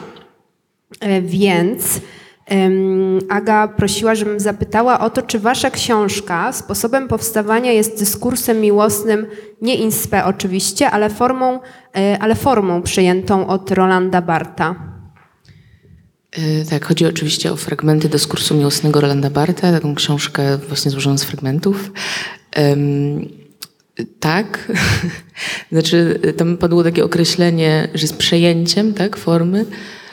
[1.21, 2.01] Więc
[3.29, 9.27] Aga prosiła, żebym zapytała o to, czy wasza książka sposobem powstawania jest dyskursem miłosnym,
[9.61, 11.59] nie in spe oczywiście, ale formą,
[11.95, 14.75] e, ale formą przyjętą od Rolanda Barta.
[16.37, 21.23] Y, Tak, chodzi oczywiście o fragmenty dyskursu miłosnego Rolanda Barta, taką książkę właśnie złożoną z
[21.23, 21.91] fragmentów.
[22.51, 23.29] Em,
[24.19, 24.71] tak,
[25.71, 30.06] znaczy tam padło takie określenie, że z przejęciem tak, formy, E,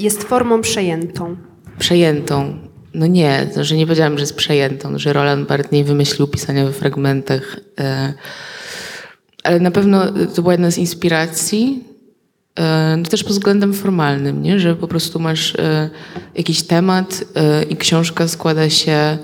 [0.00, 1.36] Jest formą przejętą.
[1.78, 2.58] przejętą.
[2.94, 6.64] No nie, to, że nie powiedziałam, że jest przejętą, że Roland Barthes nie wymyślił pisania
[6.64, 7.56] we fragmentach.
[7.80, 8.14] e,
[9.42, 11.84] Ale na pewno to była jedna z inspiracji,
[12.58, 14.60] e, no też pod względem formalnym, nie?
[14.60, 15.90] że po prostu masz e,
[16.34, 19.18] jakiś temat e, i książka składa się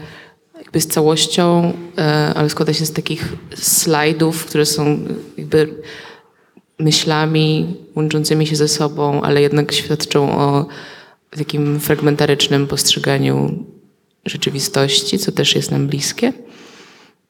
[0.59, 4.99] jakby z całością, e, ale składa się z takich slajdów, które są
[5.38, 5.83] jakby
[6.79, 10.67] myślami łączącymi się ze sobą, ale jednak świadczą o
[11.31, 13.65] takim fragmentarycznym postrzeganiu
[14.25, 16.33] rzeczywistości, co też jest nam bliskie.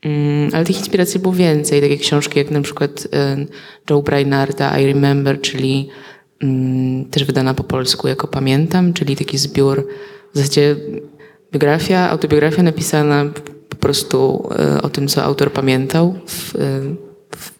[0.02, 3.46] Mm, Ale tych inspiracji było więcej, takie książki jak na przykład e,
[3.90, 5.88] Joe Brainarda I Remember, czyli
[6.42, 9.88] mm, też wydana po polsku jako Pamiętam, czyli taki zbiór,
[10.35, 10.76] w zasadzie
[11.52, 13.24] biografia, autobiografia napisana
[13.68, 16.96] po prostu e, o tym, co autor pamiętał w, w,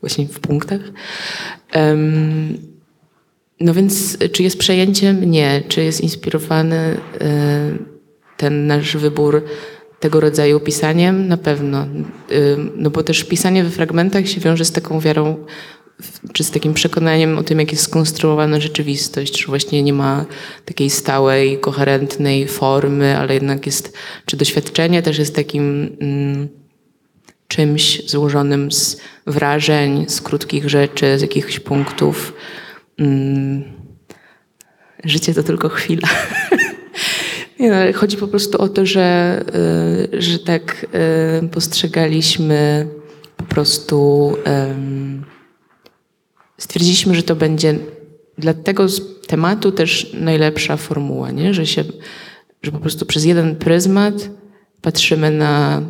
[0.01, 0.81] właśnie w punktach.
[3.61, 5.31] No więc, y, czy jest przejęciem?
[5.31, 5.63] Nie.
[5.69, 7.95] Czy jest inspirowany y,
[8.37, 9.45] ten nasz wybór
[10.01, 11.29] tego rodzaju pisaniem?
[11.29, 11.87] Na pewno.
[12.33, 15.37] Y, No bo też pisanie we fragmentach się wiąże z taką wiarą,
[16.33, 20.25] czy z takim przekonaniem o tym, jak jest skonstruowana rzeczywistość, że właśnie nie ma
[20.65, 26.49] takiej stałej, koherentnej formy, ale jednak jest, czy doświadczenie też jest takim mm,
[27.55, 32.35] czymś złożonym z wrażeń, z krótkich rzeczy, z jakichś punktów.
[32.99, 33.65] Mm,
[35.05, 36.09] życie to tylko chwila.
[37.61, 39.41] Nie no, chodzi po prostu o to, że,
[40.15, 40.87] y, że tak
[41.45, 42.89] y, postrzegaliśmy
[43.37, 44.37] po prostu.
[44.45, 45.25] em,
[46.59, 47.79] stwierdziliśmy, że to będzie
[48.39, 48.87] dla tego
[49.27, 51.55] tematu też najlepsza formuła, nie?
[51.55, 51.85] Że, się,
[52.63, 54.15] że po prostu przez jeden pryzmat
[54.83, 55.83] patrzymy na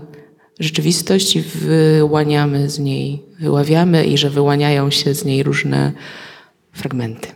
[0.61, 5.93] rzeczywistość i wyłaniamy z niej, wyławiamy i że wyłaniają się z niej różne
[6.73, 7.29] fragmenty.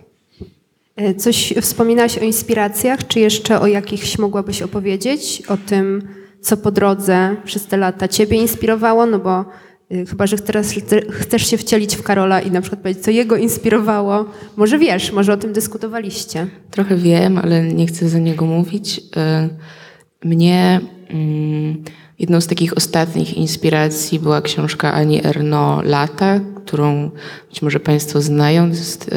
[0.96, 5.42] E, Coś wspominałaś o inspiracjach, czy jeszcze o jakichś mogłabyś opowiedzieć?
[5.48, 6.08] O tym,
[6.40, 9.06] co po drodze przez te lata Ciebie inspirowało?
[9.06, 9.44] No bo
[9.92, 10.74] Y, chyba, że teraz
[11.10, 14.24] chcesz się wcielić w Karola i na przykład powiedzieć, co jego inspirowało.
[14.56, 16.46] Może wiesz, może o tym dyskutowaliście.
[16.70, 18.98] Trochę wiem, ale nie chcę za niego mówić.
[18.98, 21.84] Y, mnie mm,
[22.18, 27.10] jedną z takich ostatnich inspiracji była książka Ani Erno Lata, którą
[27.48, 28.70] być może Państwo znają.
[28.70, 29.12] To jest y,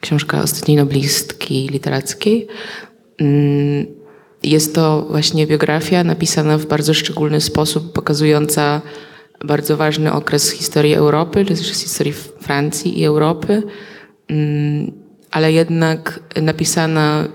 [0.00, 2.46] książka ostatniej noblistki literackiej.
[3.18, 3.86] Mm,
[4.42, 8.80] jest to właśnie biografia napisana w bardzo szczególny sposób, pokazująca
[9.44, 13.62] bardzo ważny okres historii Europy, czy też historii Francji i Europy,
[14.28, 14.92] mm,
[15.30, 17.28] ale jednak napisana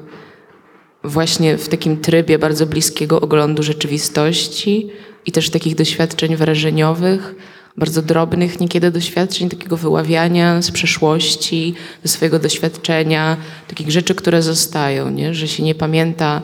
[1.07, 4.89] właśnie w takim trybie bardzo bliskiego oglądu rzeczywistości
[5.25, 7.35] i też takich doświadczeń wrażeniowych,
[7.77, 15.09] bardzo drobnych niekiedy doświadczeń, takiego wyławiania z przeszłości, ze swojego doświadczenia, takich rzeczy, które zostają,
[15.09, 15.33] nie?
[15.33, 16.41] że się nie pamięta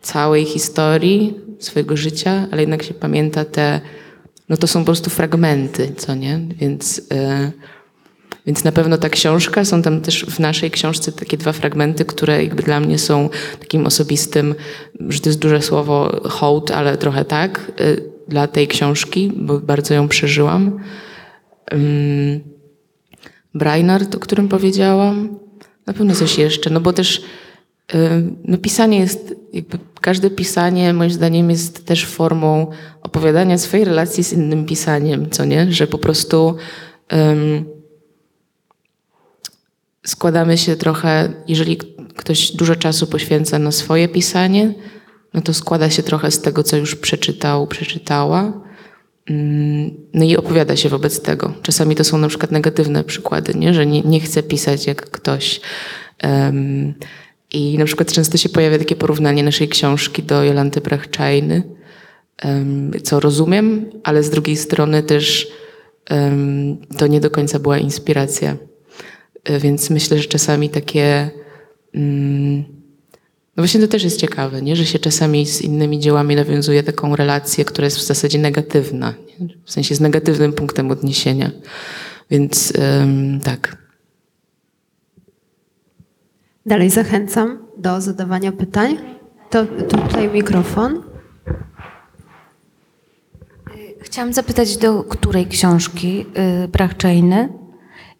[0.00, 3.80] całej historii swojego życia, ale jednak się pamięta te
[4.48, 6.40] no to są po prostu fragmenty, co nie?
[6.56, 7.52] Więc, yy,
[8.46, 12.44] więc na pewno ta książka, są tam też w naszej książce takie dwa fragmenty, które
[12.44, 13.28] jakby dla mnie są
[13.60, 14.54] takim osobistym,
[15.08, 19.94] że to jest duże słowo hołd, ale trochę tak, yy, dla tej książki, bo bardzo
[19.94, 20.80] ją przeżyłam.
[23.54, 25.38] Brainard, o którym powiedziałam,
[25.86, 27.22] na pewno coś jeszcze, no bo też
[28.44, 32.70] no pisanie jest, jakby każde pisanie moim zdaniem jest też formą
[33.02, 35.72] opowiadania swojej relacji z innym pisaniem, co nie?
[35.72, 36.56] Że po prostu
[37.12, 37.64] um,
[40.06, 41.76] składamy się trochę, jeżeli
[42.16, 44.74] ktoś dużo czasu poświęca na swoje pisanie,
[45.34, 48.64] no to składa się trochę z tego, co już przeczytał, przeczytała.
[50.14, 51.52] No i opowiada się wobec tego.
[51.62, 53.74] Czasami to są na przykład negatywne przykłady, nie?
[53.74, 55.60] że nie, nie chce pisać jak ktoś.
[56.24, 56.94] Um,
[57.52, 61.62] i na przykład często się pojawia takie porównanie naszej książki do Jolanty Brachczajny,
[63.02, 65.48] co rozumiem, ale z drugiej strony też
[66.98, 68.56] to nie do końca była inspiracja.
[69.44, 71.30] E, więc myślę, że czasami takie.
[71.94, 72.64] Mm,
[73.56, 74.76] no właśnie to też jest ciekawe, nie?
[74.76, 79.48] że się czasami z innymi dziełami nawiązuje taką relację, która jest w zasadzie negatywna, nie?
[79.64, 81.50] w sensie z negatywnym punktem odniesienia.
[82.30, 82.72] Więc
[83.44, 83.76] tak.
[86.66, 88.96] Dalej zachęcam do zadawania pytań.
[89.50, 91.02] To, to tutaj mikrofon.
[94.00, 97.48] Chciałam zapytać, do której książki yy, Brachczejny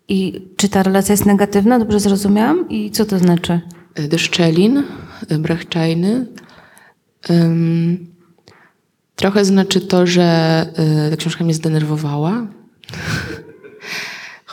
[0.08, 2.68] i czy ta relacja jest negatywna, dobrze zrozumiałam?
[2.68, 3.60] I co to znaczy?
[3.94, 4.82] Deszczelin,
[5.38, 6.26] Brachczajny.
[9.16, 10.66] Trochę znaczy to, że
[11.06, 12.46] y, ta książka mnie zdenerwowała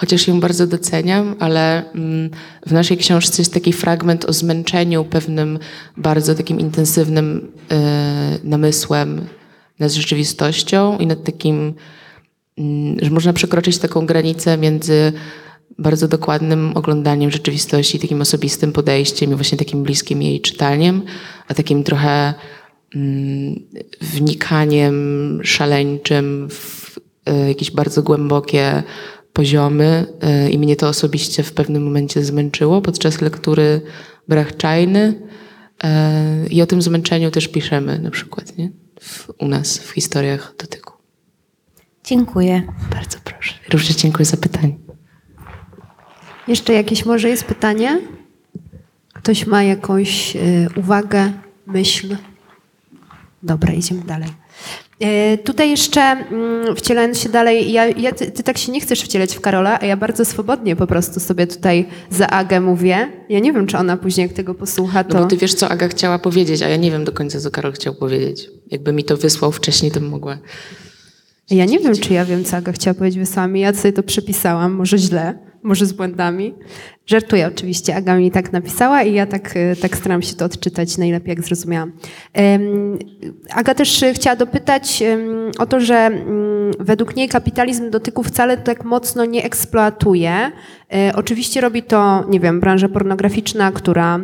[0.02, 2.30] chociaż ją bardzo doceniam, ale mm,
[2.66, 5.60] w naszej książce jest taki fragment o zmęczeniu pewnym
[5.98, 9.28] bardzo takim intensywnym e, namysłem
[9.80, 11.74] nad rzeczywistością i nad takim,
[13.02, 15.14] że można przekroczyć taką granicę między
[15.78, 21.02] bardzo dokładnym oglądaniem rzeczywistości, takim osobistym podejściem i właśnie takim bliskim jej czytaniem,
[21.48, 22.34] a takim trochę
[22.96, 23.60] mm,
[24.02, 28.84] wnikaniem szaleńczym w e, jakieś bardzo głębokie
[29.34, 33.82] poziomy e, i mnie to osobiście w pewnym momencie zmęczyło podczas lektury
[34.28, 35.22] Brachczajny
[35.84, 38.72] e, i o tym zmęczeniu też piszemy na przykład nie?
[39.02, 40.91] W, u nas w historiach dotyku.
[42.04, 42.62] Dziękuję.
[42.92, 43.54] Bardzo proszę.
[43.74, 44.78] Również dziękuję za pytanie.
[46.48, 48.02] Jeszcze jakieś może jest pytanie?
[49.14, 50.40] Ktoś ma jakąś y,
[50.76, 51.32] uwagę,
[51.68, 52.18] myśl?
[53.44, 54.30] Dobra, idziemy dalej.
[55.00, 59.02] E, tutaj jeszcze mm, wcielając się dalej, ja, ja ty, ty, tak się nie chcesz
[59.02, 63.12] wcielać w Karola, a ja bardzo swobodnie po prostu sobie tutaj za Agę mówię.
[63.30, 65.14] Ja nie wiem, czy ona później jak tego posłucha, to...
[65.14, 67.52] No bo ty wiesz, co Aga chciała powiedzieć, a ja nie wiem do końca, co
[67.52, 68.50] Karol chciał powiedzieć.
[68.72, 70.38] Jakby mi to wysłał wcześniej, to bym mogła...
[71.52, 74.74] Ja nie wiem, czy ja wiem, co Aga chciała powiedzieć wysłała Ja sobie to przepisałam,
[74.74, 76.54] może źle, może z błędami.
[77.06, 80.98] Żartuję oczywiście, Aga mi tak napisała i ja tak, e, tak staram się to odczytać
[80.98, 81.92] najlepiej, jak zrozumiałam.
[83.50, 85.04] Aga też chciała dopytać
[85.60, 90.52] o to, że mm, według niej kapitalizm dotyku wcale tak mocno nie eksploatuje.
[90.94, 94.20] E, oczywiście robi to, nie wiem, branża pornograficzna, która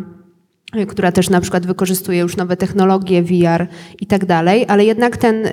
[0.88, 3.68] która też na przykład wykorzystuje już nowe technologie, VR
[4.02, 5.48] i tak dalej, ale jednak ten,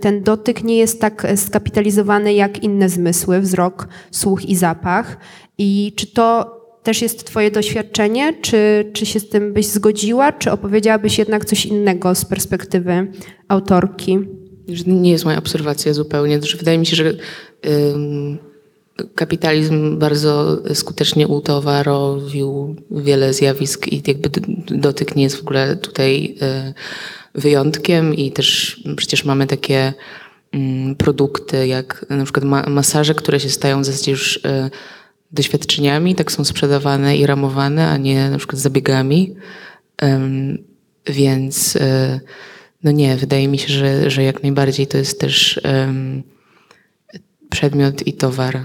[0.00, 5.16] ten dotyk nie jest tak skapitalizowany jak inne zmysły, wzrok, słuch i zapach.
[5.58, 8.34] I czy to też jest Twoje doświadczenie?
[8.40, 10.32] Czy, czy się z tym byś zgodziła?
[10.32, 13.12] Czy opowiedziałabyś jednak coś innego z perspektywy
[13.48, 14.18] autorki?
[14.86, 16.38] Nie jest moja obserwacja zupełnie.
[16.58, 17.12] Wydaje mi się, że
[19.14, 24.30] kapitalizm bardzo skutecznie utowarowił wiele zjawisk i jakby
[24.66, 26.74] dotyk nie jest w ogóle tutaj y,
[27.34, 29.92] wyjątkiem i też przecież mamy takie
[30.52, 34.70] mm, produkty, jak na przykład ma masaże, które się stają w zasadzie już e,
[35.32, 39.34] doświadczeniami, tak są sprzedawane i ramowane, a nie na przykład zabiegami.
[41.06, 42.20] Więc e,
[42.84, 45.60] no nie, wydaje mi się, że, że jak najbardziej to jest też
[47.50, 48.64] przedmiot i towar.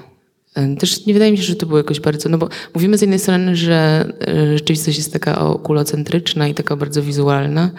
[0.80, 3.20] Też nie wydaje mi się, że to było jakoś bardzo, no bo mówimy z jednej
[3.20, 7.72] strony, że e, rzeczywistość jest taka okulocentryczna i taka bardzo wizualna,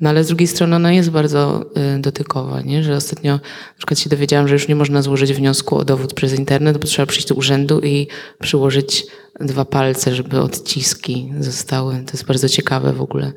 [0.00, 1.64] no ale z drugiej strony ona jest bardzo
[1.96, 2.82] y, dotykowa, nie?
[2.82, 3.40] że ostatnio na
[3.78, 7.06] przykład się dowiedziałam, że już nie można złożyć wniosku o dowód przez internet, bo trzeba
[7.06, 8.08] przyjść do urzędu i
[8.40, 9.06] przyłożyć
[9.40, 11.94] dwa palce, żeby odciski zostały.
[11.94, 13.32] To jest bardzo ciekawe w ogóle,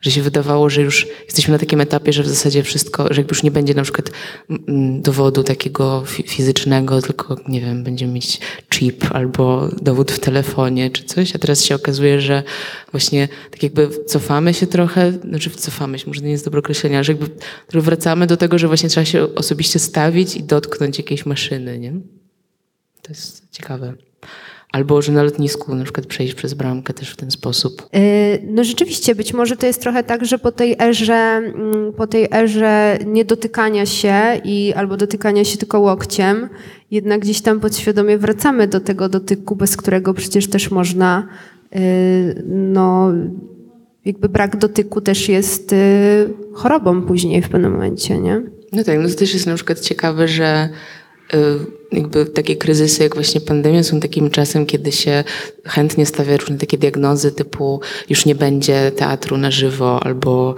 [0.00, 3.42] że się wydawało, że już jesteśmy na takim etapie, że w zasadzie wszystko, że już
[3.42, 4.10] nie będzie na przykład
[4.50, 8.40] mm, dowodu takiego fizycznego, tylko nie wiem, będziemy mieć
[8.70, 12.42] chip albo dowód w telefonie czy coś, a teraz się okazuje, że
[12.92, 17.04] właśnie tak jakby cofamy się trochę, znaczy cofamy się, może nie jest dobre określenie, ale
[17.04, 17.30] że jakby
[17.80, 21.92] wracamy do tego, że właśnie trzeba się osobiście stawić i dotknąć jakiejś maszyny, nie?
[23.02, 23.94] To jest ciekawe.
[24.74, 27.88] Albo, że na lotnisku na przykład przejść przez bramkę też w ten sposób.
[27.96, 32.06] Y, no rzeczywiście, być może to jest trochę tak, że po tej erze, mm, po
[32.06, 36.48] tej erze niedotykania się i albo dotykania się tylko łokciem,
[36.90, 41.28] jednak gdzieś tam podświadomie wracamy do tego dotyku, bez którego przecież też można,
[41.76, 43.12] y, no
[44.04, 45.76] jakby brak dotyku też jest y,
[46.52, 48.42] chorobą później w pewnym momencie, nie?
[48.72, 50.68] No tak, no to też jest na przykład ciekawe, że
[51.92, 55.24] jakby takie kryzysy jak właśnie pandemia są takim czasem, kiedy się
[55.64, 60.54] chętnie stawia różne takie diagnozy typu już nie będzie teatru na żywo albo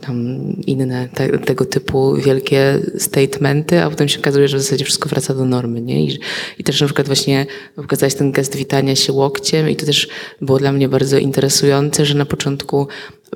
[0.00, 0.26] tam
[0.66, 5.34] inne te, tego typu wielkie statementy, a potem się okazuje, że w zasadzie wszystko wraca
[5.34, 6.04] do normy, nie?
[6.04, 6.18] I,
[6.58, 10.08] i też na przykład właśnie pokazać ten gest witania się łokciem i to też
[10.40, 12.88] było dla mnie bardzo interesujące, że na początku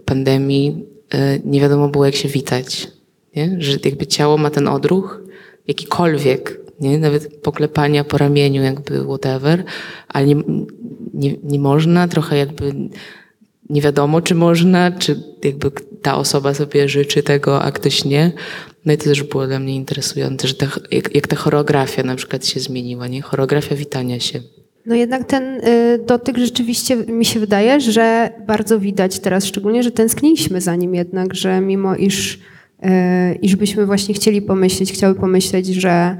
[0.05, 2.89] pandemii y, nie wiadomo było jak się witać,
[3.37, 3.57] nie?
[3.59, 5.23] Że jakby ciało ma ten odruch,
[5.69, 6.99] jakikolwiek, nie?
[6.99, 9.65] nawet poklepania po ramieniu, jakby whatever,
[10.09, 10.37] ale nie,
[11.15, 12.75] nie, nie można, trochę jakby
[13.71, 15.71] nie wiadomo, czy można, czy jakby
[16.03, 18.33] ta osoba sobie życzy tego, a ktoś nie.
[18.85, 22.17] No i to też było dla mnie interesujące, że ta, jak, jak ta choreografia na
[22.17, 23.23] przykład się zmieniła, nie?
[23.23, 24.41] Choreografia witania się.
[24.87, 29.91] No jednak ten y, dotyk rzeczywiście mi się wydaje, że bardzo widać teraz szczególnie, że
[29.91, 32.39] tęskniliśmy za nim jednak, że mimo iż, y,
[33.43, 36.17] iż byśmy właśnie chcieli pomyśleć, chciały pomyśleć, że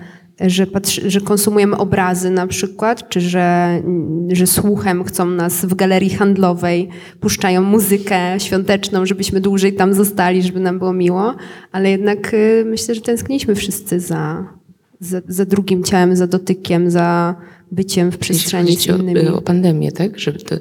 [0.47, 3.83] że, patrzy, że konsumujemy obrazy na przykład, czy że,
[4.29, 6.89] że słuchem chcą nas w galerii handlowej,
[7.21, 11.35] puszczają muzykę świąteczną, żebyśmy dłużej tam zostali, żeby nam było miło,
[11.73, 14.47] ale jednak y, myślę, że tęskniliśmy wszyscy za,
[15.01, 17.35] za, za drugim ciałem, za dotykiem, za
[17.73, 19.29] byciem w przestrzeni z innymi.
[19.29, 20.19] O, o pandemię, tak?
[20.19, 20.57] Żeby to,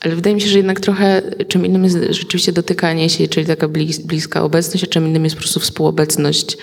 [0.00, 3.68] ale wydaje mi się, że jednak trochę czym innym jest rzeczywiście dotykanie się, czyli taka
[4.04, 6.56] bliska obecność, a czym innym jest po prostu współobecność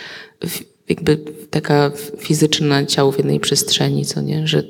[0.89, 1.17] jakby
[1.49, 4.47] taka fizyczna ciało w jednej przestrzeni, co nie?
[4.47, 4.63] Że,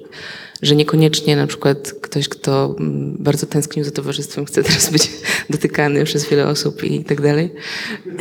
[0.62, 5.10] że niekoniecznie na przykład ktoś, kto mm, bardzo tęsknił za towarzystwem, chce teraz być
[5.50, 7.52] dotykany przez wiele osób i tak dalej.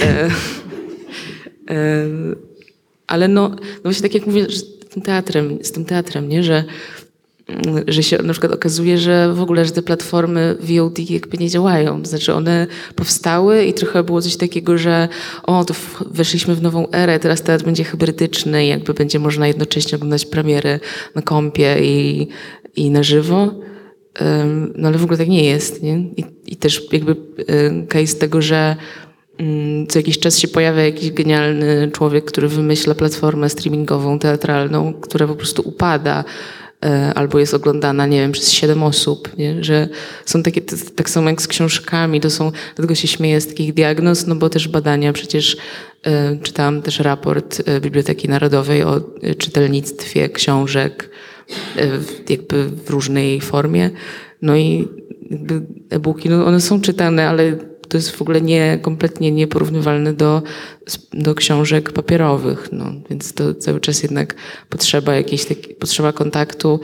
[0.01, 0.31] E,
[1.71, 2.09] e,
[3.07, 6.43] ale no, no właśnie tak jak mówię, z tym teatrem, z tym teatrem, nie?
[6.43, 6.65] Że
[7.89, 12.05] że się na przykład okazuje, że w ogóle, że te platformy VOD jakby nie działają.
[12.05, 15.09] Znaczy one powstały i trochę było coś takiego, że
[15.43, 15.75] o, to
[16.11, 20.81] weszliśmy w nową erę, teraz teatr będzie hybrydyczny jakby będzie można jednocześnie oglądać premiery
[21.15, 22.29] na kompie i,
[22.77, 23.55] i na żywo.
[24.75, 25.95] No ale w ogóle tak nie jest, nie?
[25.97, 27.17] I, i też jakby
[27.89, 28.77] case tego, że
[29.89, 35.35] co jakiś czas się pojawia jakiś genialny człowiek, który wymyśla platformę streamingową, teatralną, która po
[35.35, 36.25] prostu upada
[37.15, 39.65] albo jest oglądana, nie wiem, przez siedem osób, nie?
[39.65, 39.89] że
[40.25, 40.61] są takie,
[40.97, 44.51] tak samo jak z książkami, to są, dlatego się śmieję z takich diagnoz, no bo
[44.51, 45.57] też badania, przecież
[46.03, 49.01] e, czytałam też raport e, Biblioteki Narodowej o
[49.39, 51.11] czytelnictwie książek
[52.29, 53.91] jakby w różnej formie,
[54.43, 54.89] no i
[55.91, 57.59] e-booki, no one są czytane, ale
[57.95, 60.43] to jest w ogóle nie, kompletnie nieporównywalne do,
[61.13, 64.35] do książek papierowych, no, więc to cały czas jednak
[64.69, 66.81] potrzeba jakiejś taki, potrzeba kontaktu.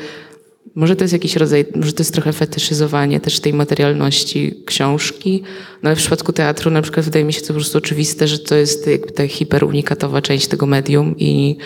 [0.75, 5.43] Może to jest jakiś rodzaj, może to jest trochę fetyszyzowanie też tej materialności książki,
[5.83, 8.39] no ale w przypadku teatru na przykład wydaje mi się to po prostu oczywiste, że
[8.39, 11.57] to jest jakby ta hiperunikatowa część tego medium i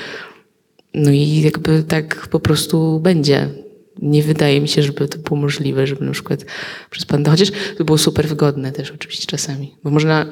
[0.95, 3.64] no i jakby tak po prostu będzie
[4.03, 6.45] nie wydaje mi się, żeby to było możliwe, żeby na przykład
[6.91, 10.27] przez pandemię, chociaż to było super wygodne też oczywiście czasami, bo można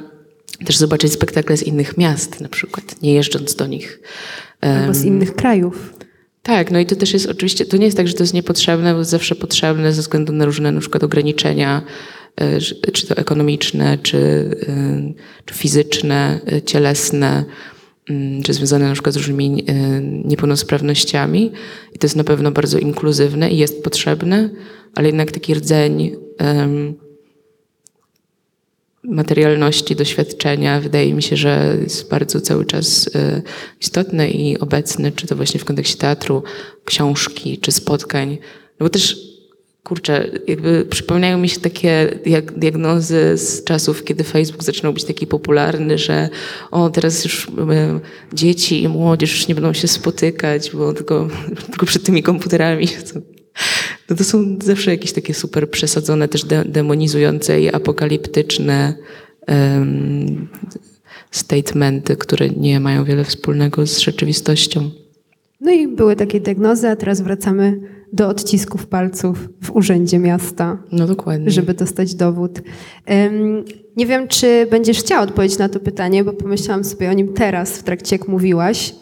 [0.66, 4.00] też zobaczyć spektakle z innych miast na przykład, nie jeżdżąc do nich.
[4.60, 5.94] Albo z innych krajów.
[6.42, 8.92] Tak, no i to też jest oczywiście, to nie jest tak, że to jest niepotrzebne,
[8.92, 11.82] bo jest zawsze potrzebne ze względu na różne na przykład ograniczenia,
[12.36, 12.60] e,
[12.92, 14.50] czy to ekonomiczne, czy,
[15.44, 17.44] czy fizyczne, e, cielesne,
[18.44, 21.52] czy związane na przykład z różnymi e, niepełnosprawnościami.
[21.94, 24.50] I to jest na pewno bardzo inkluzywne i jest potrzebne,
[24.94, 26.16] ale jednak taki rdzeń
[29.04, 33.42] materialności, doświadczenia wydaje mi się, że jest bardzo cały czas e,
[33.80, 36.42] istotny i obecny, czy to właśnie w kontekście teatru,
[36.84, 38.38] książki, czy spotkań.
[38.80, 39.31] No bo też,
[39.84, 42.18] kurczę, jakby przypominają mi się takie
[42.56, 46.28] diagnozy z czasów, kiedy Facebook zaczynał być taki popularny, że
[46.70, 48.00] o, teraz już e,
[48.32, 51.28] dzieci i młodzież już nie będą się spotykać, bo tylko,
[51.70, 52.88] tylko przed tymi komputerami.
[54.10, 58.94] No to są zawsze jakieś takie super przesadzone, też de demonizujące i apokaliptyczne
[59.48, 60.48] um,
[61.30, 64.90] statementy, które nie mają wiele wspólnego z rzeczywistością.
[65.60, 67.80] No i były takie diagnozy, a teraz wracamy
[68.12, 70.78] do odcisków palców w urzędzie miasta.
[70.92, 71.50] No dokładnie.
[71.50, 72.62] Żeby dostać dowód.
[73.96, 77.78] Nie wiem, czy będziesz chciała odpowiedzieć na to pytanie, bo pomyślałam sobie o nim teraz,
[77.78, 78.94] w trakcie jak mówiłaś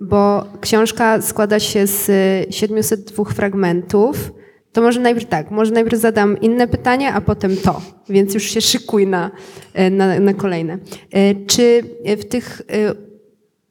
[0.00, 2.06] bo książka składa się z
[2.54, 4.32] 702 fragmentów.
[4.72, 8.60] To może najpierw tak, może najpierw zadam inne pytanie, a potem to, więc już się
[8.60, 9.30] szykuj na,
[9.74, 10.78] e, na, na kolejne.
[11.12, 11.82] E, czy
[12.18, 12.94] w tych, e,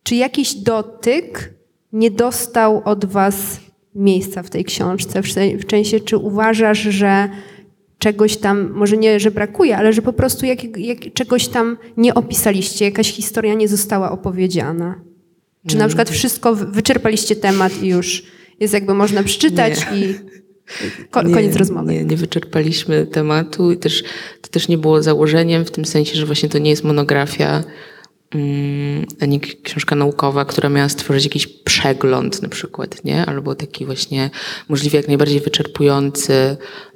[0.03, 1.53] czy jakiś dotyk
[1.93, 3.59] nie dostał od was
[3.95, 5.21] miejsca w tej książce?
[5.21, 7.29] W sensie, czy uważasz, że
[7.97, 12.13] czegoś tam, może nie, że brakuje, ale że po prostu jak, jak, czegoś tam nie
[12.13, 15.01] opisaliście, jakaś historia nie została opowiedziana?
[15.67, 18.23] Czy na przykład wszystko wyczerpaliście temat i już
[18.59, 19.97] jest jakby można przeczytać nie.
[19.97, 20.15] i
[21.11, 21.93] ko koniec nie, rozmowy?
[21.93, 24.03] Nie, nie wyczerpaliśmy tematu i też,
[24.41, 27.65] to też nie było założeniem w tym sensie, że właśnie to nie jest monografia mm,
[29.21, 33.25] ani książka naukowa, która miała stworzyć jakiś przegląd na przykład, nie?
[33.25, 34.29] Albo taki właśnie
[34.69, 36.33] możliwie jak najbardziej wyczerpujący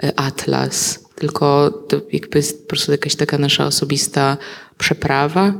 [0.03, 1.05] e, atlas.
[1.15, 4.37] Tylko to jakby jest po prostu jakaś taka nasza osobista
[4.77, 5.53] przeprawa.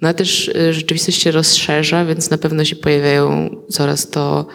[0.00, 4.46] No a też y, rzeczywistość się rozszerza, więc na pewno się pojawiają coraz to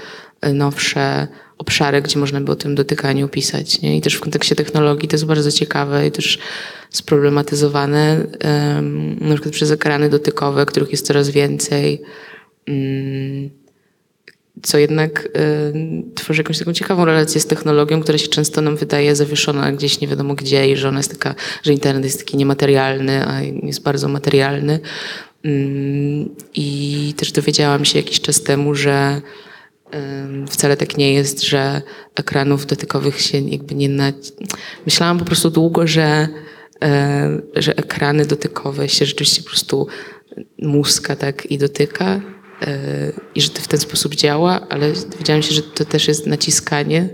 [0.46, 1.28] y, nowsze
[1.58, 3.82] obszary, gdzie można by o tym dotykaniu pisać.
[3.82, 3.98] Nie?
[3.98, 6.40] I też w kontekście technologii to jest bardzo ciekawe i też
[6.90, 8.28] sproblematyzowane,
[9.22, 12.02] na przykład przez ekrany dotykowe, których jest coraz więcej.
[12.68, 13.50] Um,
[14.64, 15.30] co jednak
[16.16, 20.08] tworzy jakąś taką ciekawą relację z technologią, która się często nam wydaje zawieszona gdzieś nie
[20.08, 24.08] wiadomo gdzie i że ona jest taka, że internet jest taki niematerialny, a jest bardzo
[24.08, 24.80] materialny.
[25.44, 29.22] Mm, I też dowiedziałam się jakiś czas temu, że
[30.50, 31.82] wcale tak nie jest, że
[32.16, 34.12] ekranów dotykowych się jakby nie na...
[34.86, 36.28] Myślałam po prostu długo, że,
[37.56, 39.88] że ekrany dotykowe się rzeczywiście po prostu
[40.58, 42.22] muska tak i dotyka
[42.62, 46.28] e, i że to w ten sposób działa, ale dowiedziałam się, że to też jest
[46.28, 47.10] naciskanie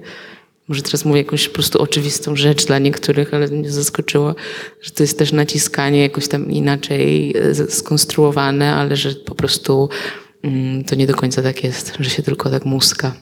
[0.68, 4.36] może teraz mówię jakąś po prostu oczywistą rzecz dla niektórych, ale mnie zaskoczyło,
[4.82, 9.90] że to jest też naciskanie jakoś tam inaczej e, skonstruowane, ale że po prostu
[10.44, 13.16] mm, to nie do końca tak jest, że się tylko tak muska.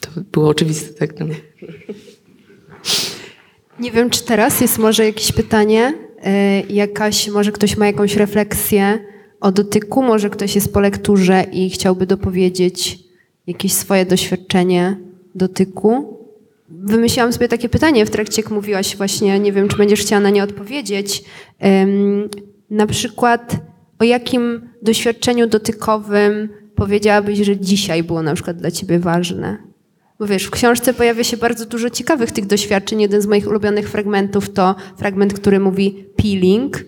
[0.00, 1.20] To było oczywiste, tak?
[1.20, 1.26] No.
[3.82, 8.98] Nie wiem, czy teraz jest może jakieś pytanie, e, jakaś, może ktoś ma jakąś refleksję
[9.40, 12.98] o dotyku, może ktoś jest po lekturze i chciałby dopowiedzieć
[13.46, 14.96] jakieś swoje doświadczenie
[15.34, 16.18] dotyku.
[16.68, 20.30] Wymyśliłam sobie takie pytanie w trakcie, jak mówiłaś właśnie, nie wiem, czy będziesz chciała na
[20.30, 21.24] nie odpowiedzieć.
[22.70, 23.56] Na przykład,
[23.98, 29.71] o jakim doświadczeniu dotykowym powiedziałabyś, że dzisiaj było na przykład dla ciebie ważne?
[30.22, 33.00] Bo wiesz, w książce pojawia się bardzo dużo ciekawych tych doświadczeń.
[33.00, 36.84] Jeden z moich ulubionych fragmentów to fragment, który mówi peeling,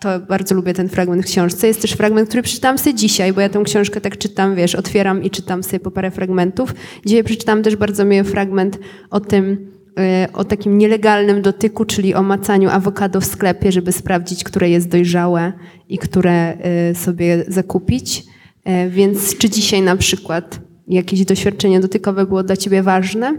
[0.00, 1.66] to bardzo lubię ten fragment w książce.
[1.66, 5.22] Jest też fragment, który przeczytałam sobie dzisiaj, bo ja tę książkę tak czytam, wiesz, otwieram
[5.22, 6.74] i czytam sobie po parę fragmentów.
[7.06, 8.78] Dzisiaj przeczytałam też bardzo miły fragment
[9.10, 14.44] o tym, e, o takim nielegalnym dotyku, czyli o macaniu awokado w sklepie, żeby sprawdzić,
[14.44, 15.52] które jest dojrzałe
[15.88, 18.24] i które e, sobie zakupić.
[18.64, 23.34] E, więc czy dzisiaj na przykład jakieś doświadczenie dotykowe było dla ciebie ważne?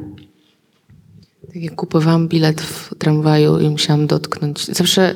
[1.48, 4.66] Tak jak kupowałam bilet w tramwaju i musiałam dotknąć.
[4.66, 5.16] Zawsze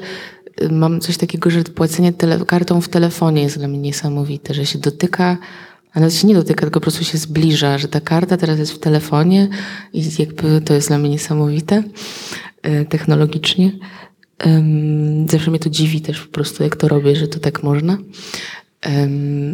[0.71, 4.79] mam coś takiego, że płacenie tele, kartą w telefonie jest dla mnie niesamowite, że się
[4.79, 5.37] dotyka,
[5.93, 8.71] a nawet się nie dotyka, tylko po prostu się zbliża, że ta karta teraz jest
[8.71, 9.47] w telefonie
[9.93, 11.83] i jakby to jest dla mnie niesamowite
[12.61, 13.71] e, technologicznie.
[15.29, 17.97] Zawsze mnie to dziwi też po prostu, jak to robię, że to tak można.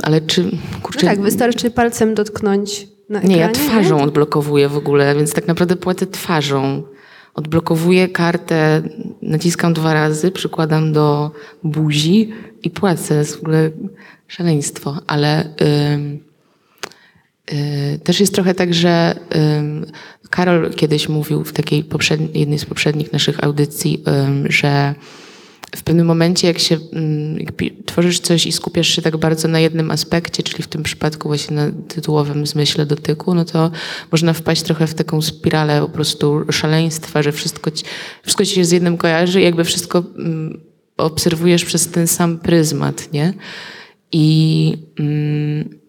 [0.04, 0.52] Ale czy...
[0.82, 4.04] Kurczę, no tak, wystarczy palcem dotknąć na ekranie, Nie, ja twarzą nie?
[4.04, 6.84] odblokowuję w ogóle, więc tak naprawdę płacę twarzą
[7.34, 8.82] odblokowuję kartę,
[9.22, 11.32] naciskam dwa razy, przykładam do
[11.64, 12.30] buzi
[12.64, 13.08] i płacę.
[13.08, 13.72] To jest w ogóle
[14.28, 15.50] szaleństwo, ale
[17.52, 19.16] yy, też jest trochę tak, że
[19.82, 21.86] yy, Karol kiedyś mówił w takiej
[22.34, 24.04] jednej z poprzednich naszych audycji,
[24.46, 24.96] że
[25.76, 27.54] w pewnym momencie, jak się mm, jak
[27.86, 31.56] tworzysz coś i skupiasz się tak bardzo na jednym aspekcie, czyli w tym przypadku właśnie
[31.56, 33.72] na tytułowym zmyśle dotyku, no to
[34.12, 37.86] można wpaść trochę w taką spiralę po prostu szaleństwa, że wszystko ci,
[38.22, 40.62] wszystko ci się z jednym kojarzy i jakby wszystko mm,
[40.98, 43.34] obserwujesz przez ten sam pryzmat, nie?
[44.12, 45.80] I mm,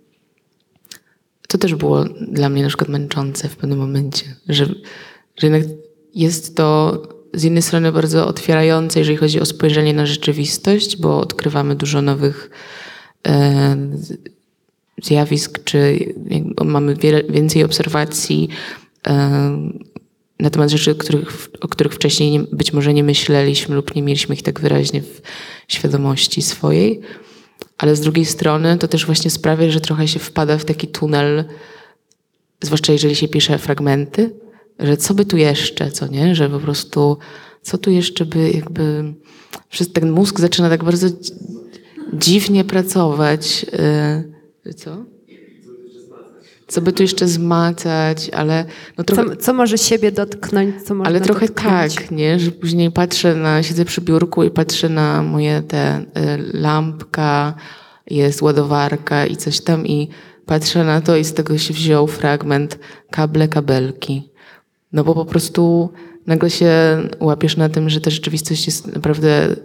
[1.48, 4.66] to też było dla mnie na przykład męczące w pewnym momencie, że,
[5.36, 5.62] że jednak
[6.14, 7.02] jest to
[7.34, 12.50] z jednej strony bardzo otwierające, jeżeli chodzi o spojrzenie na rzeczywistość, bo odkrywamy dużo nowych
[13.26, 13.76] e,
[15.02, 15.98] zjawisk, czy
[16.64, 18.48] mamy wiele, więcej obserwacji
[19.06, 19.70] e,
[20.40, 24.34] na temat rzeczy, których, o których wcześniej nie, być może nie myśleliśmy lub nie mieliśmy
[24.34, 25.20] ich tak wyraźnie w
[25.68, 27.00] świadomości swojej.
[27.78, 31.44] Ale z drugiej strony to też właśnie sprawia, że trochę się wpada w taki tunel,
[32.60, 34.43] zwłaszcza jeżeli się pisze fragmenty,
[34.78, 36.34] że co by tu jeszcze, co nie?
[36.34, 37.18] Że po prostu
[37.62, 39.14] co tu jeszcze by jakby...
[39.70, 41.32] Przez ten mózg zaczyna tak bardzo dzi-
[42.12, 43.66] dziwnie pracować.
[44.64, 45.04] Yy, co?
[46.68, 48.64] Co by tu jeszcze zmacać, ale
[48.98, 49.30] no trochę...
[49.30, 51.94] Co, co może siebie dotknąć, co można Ale trochę dotknąć?
[51.94, 52.40] tak, nie?
[52.40, 56.04] Że później patrzę na, siedzę przy biurku i patrzę na moje te y,
[56.52, 57.54] lampka,
[58.06, 60.08] jest ładowarka i coś tam i
[60.46, 62.78] patrzę na to i z tego się wziął fragment
[63.10, 64.30] kable, kabelki.
[64.94, 65.90] No bo po prostu
[66.26, 66.70] nagle się
[67.20, 69.56] łapiesz na tym, że ta rzeczywistość jest naprawdę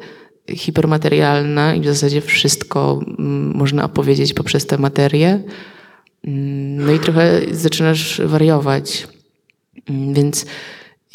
[0.55, 5.43] hipermaterialna i w zasadzie wszystko mm, można opowiedzieć poprzez tę materię.
[6.23, 9.07] Mm, No i trochę zaczynasz wariować.
[9.89, 10.45] Mm, Więc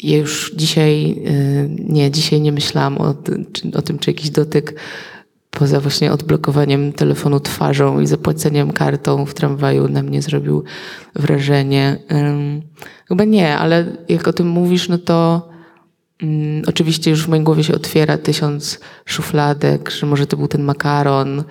[0.03, 3.15] ja już dzisiaj, y, nie, dzisiaj nie myślałam o,
[3.73, 4.75] o tym, czy jakiś dotyk
[5.55, 10.63] poza właśnie odblokowaniem telefonu twarzą i zapłaceniem kartą w tramwaju na mnie zrobił
[11.15, 11.97] wrażenie.
[13.07, 15.49] Chyba nie, ale jak o tym mówisz, no to
[16.21, 20.63] mm, oczywiście już w mojej głowie się otwiera tysiąc szufladek, że może to był ten
[20.63, 21.43] makaron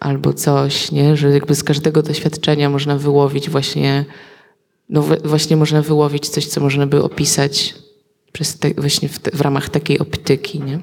[0.00, 1.16] albo coś, nie?
[1.16, 4.04] Że jakby z każdego doświadczenia można wyłowić właśnie
[4.88, 7.74] no właśnie można wyłowić coś, co można by opisać
[8.32, 10.78] przez te, właśnie w, te, w ramach takiej optyki, nie?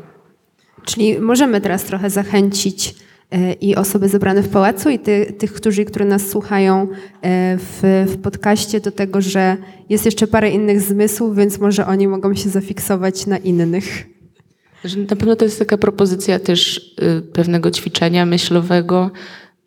[0.86, 2.96] Czyli możemy teraz trochę zachęcić
[3.32, 6.88] e, i osoby zebrane w pałacu, i ty, tych, którzy, które nas słuchają e,
[7.58, 9.58] w, w podcaście, do tego, że
[9.90, 14.08] jest jeszcze parę innych zmysłów, więc może oni mogą się zafiksować na innych.
[15.10, 19.12] Na pewno to jest taka propozycja też y, pewnego ćwiczenia myślowego.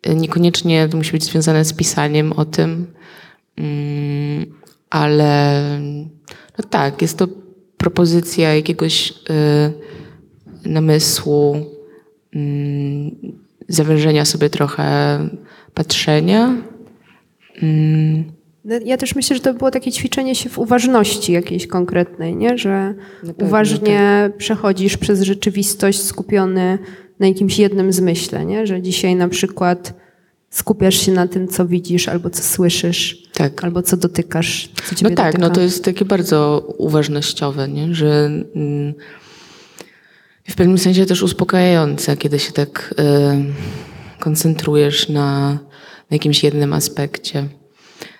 [0.07, 2.87] Y, Niekoniecznie to musi być związane z pisaniem o tym,
[3.59, 4.45] Mm,
[4.89, 5.61] ale
[6.57, 7.27] no tak, jest to
[7.77, 9.13] propozycja jakiegoś y,
[10.65, 11.55] namysłu,
[12.35, 13.15] mm,
[13.67, 15.19] zawężenia sobie trochę
[15.73, 16.55] patrzenia.
[17.61, 18.23] Mm,
[18.65, 22.57] No, Ja też myślę, że to było takie ćwiczenie się w uważności jakiejś konkretnej, nie?
[22.57, 26.77] że pewno, uważnie przechodzisz przez rzeczywistość skupiony
[27.19, 28.67] na jakimś jednym zmyśle, nie?
[28.67, 29.93] że dzisiaj na przykład
[30.49, 33.63] skupiasz się na tym, co widzisz, albo co słyszysz, tak.
[33.63, 35.37] albo co dotykasz, co No tak, dotyka.
[35.37, 37.95] no to jest takie bardzo uważnościowe, nie?
[37.95, 38.93] że mm,
[40.49, 45.49] w pewnym sensie też uspokajające, kiedy się tak y, koncentrujesz na,
[46.09, 47.49] na jakimś jednym aspekcie.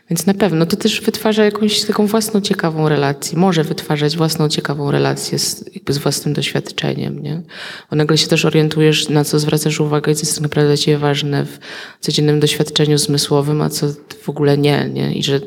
[0.10, 3.38] Więc na pewno to też wytwarza jakąś taką własną ciekawą relację.
[3.38, 7.42] Może wytwarzać własną ciekawą relację z, z własnym doświadczeniem, nie?
[7.90, 10.78] Bo nagle się też orientujesz, na co zwracasz uwagę i co jest tak naprawdę dla
[10.78, 11.60] ciebie ważne w
[12.00, 13.88] codziennym doświadczeniu zmysłowym, a co
[14.22, 15.14] w ogóle nie, nie?
[15.14, 15.42] I że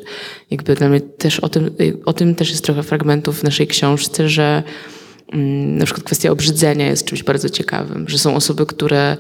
[0.51, 1.71] jakby dla mnie też o tym,
[2.05, 4.63] o tym też jest trochę fragmentów w naszej książce, że
[5.79, 9.17] na przykład kwestia obrzydzenia jest czymś bardzo ciekawym, że są osoby, które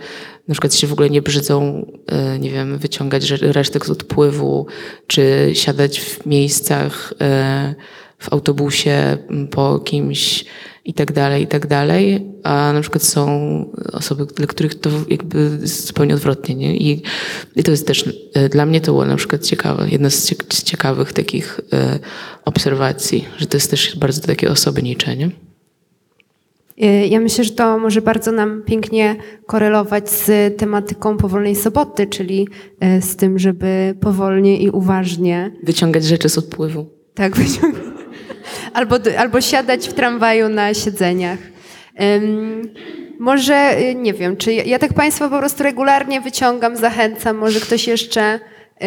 [0.49, 4.67] na przykład się w ogóle nie brzydzą, e, nie wiem, wyciągać re- resztek z odpływu,
[5.07, 7.75] czy siadać w miejscach e,
[8.19, 10.45] w autobusie m, po kimś
[10.85, 13.27] i tak dalej, i tak dalej, a na przykład są
[13.93, 16.77] osoby, dla których to jakby zupełnie odwrotnie, nie?
[16.77, 17.03] I,
[17.57, 18.05] i to jest też,
[18.35, 21.61] e, dla mnie to było na przykład ciekawe, jedna z, cie- z ciekawych takich
[22.45, 25.31] obserwacji, że to jest też bardzo takie osobnicze, nie?
[26.85, 29.17] Y, Ja myślę, że to może bardzo nam pięknie
[29.47, 32.49] korelować z tematyką powolnej soboty, czyli
[32.99, 36.87] y, z tym, żeby powolnie i uważnie Wyciągać rzeczy z odpływu.
[37.15, 37.85] tak wyciągnąć.
[38.73, 41.39] Albo, albo siadać w tramwaju na siedzeniach.
[42.03, 42.63] Ym,
[43.21, 47.37] może, y, nie wiem, czy ja, ja tak Państwa po prostu regularnie wyciągam, zachęcam.
[47.37, 48.41] Może ktoś jeszcze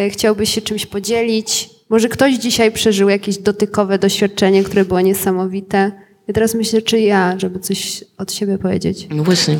[0.09, 1.69] chciałby się czymś podzielić.
[1.89, 5.91] Może ktoś dzisiaj przeżył jakieś dotykowe doświadczenie, które było niesamowite.
[6.27, 9.07] Ja teraz myślę, czy ja, żeby coś od siebie powiedzieć.
[9.09, 9.57] No właśnie.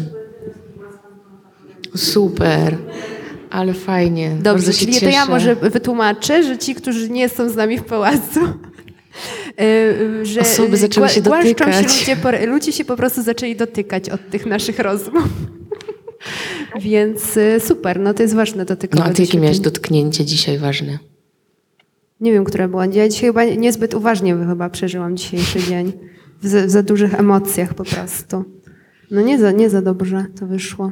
[1.95, 2.78] Super.
[3.49, 4.32] Ale fajnie.
[4.41, 5.11] Dobrze, czyli to cieszę.
[5.11, 8.39] ja może wytłumaczę, że ci, którzy nie są z nami w pałacu,
[9.61, 11.93] y, że Osoby zaczęły się dotykać.
[11.93, 15.24] Się ludzie, ludzie się po prostu zaczęli dotykać od tych naszych rozmów.
[16.80, 20.57] Więc y, super, no to jest ważne dotykowe No a ty jakie miałeś dotknięcie dzisiaj
[20.57, 20.99] ważne?
[22.22, 22.84] Nie wiem, które było.
[22.84, 25.91] Ja dzisiaj chyba niezbyt uważnie chyba przeżyłam dzisiejszy dzień.
[26.42, 28.46] W za, w za dużych emocjach po prostu.
[29.12, 30.92] No nie za, nie za dobrze to wyszło.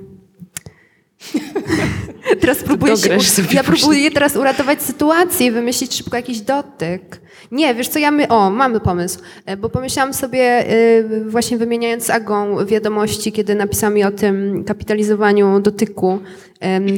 [2.35, 3.17] Teraz próbuję się,
[3.51, 7.21] ja próbuję teraz uratować sytuację i wymyślić szybko jakiś dotyk.
[7.51, 12.05] Nie, wiesz co, ja my, o, mamy pomysł, E, bo pomyślałam sobie, y, właśnie wymieniając
[12.05, 16.19] z Agą wiadomości, kiedy napisała mi o tym kapitalizowaniu dotyku,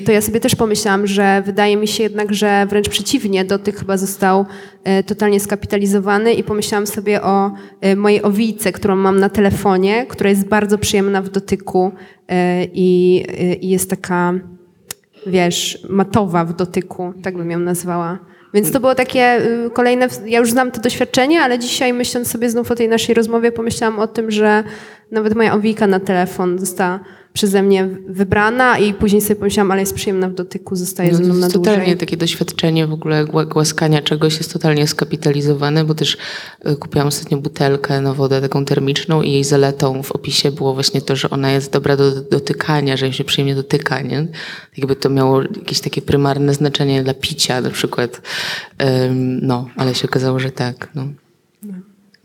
[0.05, 3.97] to ja sobie też pomyślałam, że wydaje mi się jednak, że wręcz przeciwnie, dotyk chyba
[3.97, 4.45] został
[4.83, 10.29] e, totalnie skapitalizowany i pomyślałam sobie o e, mojej owijce, którą mam na telefonie, która
[10.29, 11.91] jest bardzo przyjemna w dotyku
[12.29, 14.33] e, e, i jest taka
[15.25, 18.19] wiesz, matowa w dotyku, tak bym ją nazwała.
[18.53, 22.49] Więc to było takie y, kolejne, ja już znam to doświadczenie, ale dzisiaj myśląc sobie
[22.49, 24.63] znów o tej naszej rozmowie, pomyślałam o tym, że
[25.11, 26.99] nawet moja owika na telefon została
[27.35, 31.23] przeze mnie wybrana i później sobie pomyślałam, ale jest przyjemna w dotyku, zostaje No, ze
[31.23, 31.61] mną na dłużej.
[31.61, 36.17] totalnie takie doświadczenie w ogóle gła- głaskania czegoś jest totalnie skapitalizowane, bo też
[36.71, 41.01] y, kupiłam ostatnio butelkę na wodę taką termiczną i jej zaletą w opisie było właśnie
[41.01, 44.27] to, że ona jest dobra do dotykania, że ją się przyjemnie dotyka, nie?
[44.77, 48.21] Jakby to miało jakieś takie prymarne znaczenie dla picia na przykład.
[49.07, 50.89] Ym, no, ale się okazało, że tak.
[50.95, 51.07] No.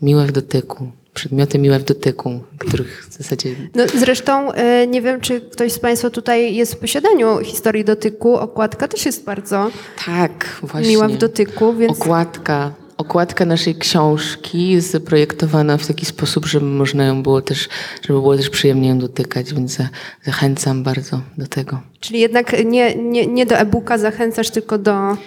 [0.01, 0.91] Miłe w dotyku.
[1.13, 5.79] Przedmioty miłe w dotyku, których w zasadzie No, zresztą y, nie wiem, czy ktoś z
[5.79, 8.37] Państwa tutaj jest w posiadaniu historii dotyku.
[8.37, 9.71] Okładka też jest bardzo
[10.05, 10.89] Tak, właśnie.
[10.89, 17.05] miła w dotyku, więc Okładka, okładka naszej książki jest zaprojektowana w taki sposób, żeby można
[17.05, 17.69] ją było też,
[18.07, 19.89] żeby było też przyjemnie ją dotykać, więc za,
[20.25, 21.81] zachęcam bardzo do tego.
[21.99, 25.17] czyli jednak nie, nie, nie do e-booka zachęcasz, tylko do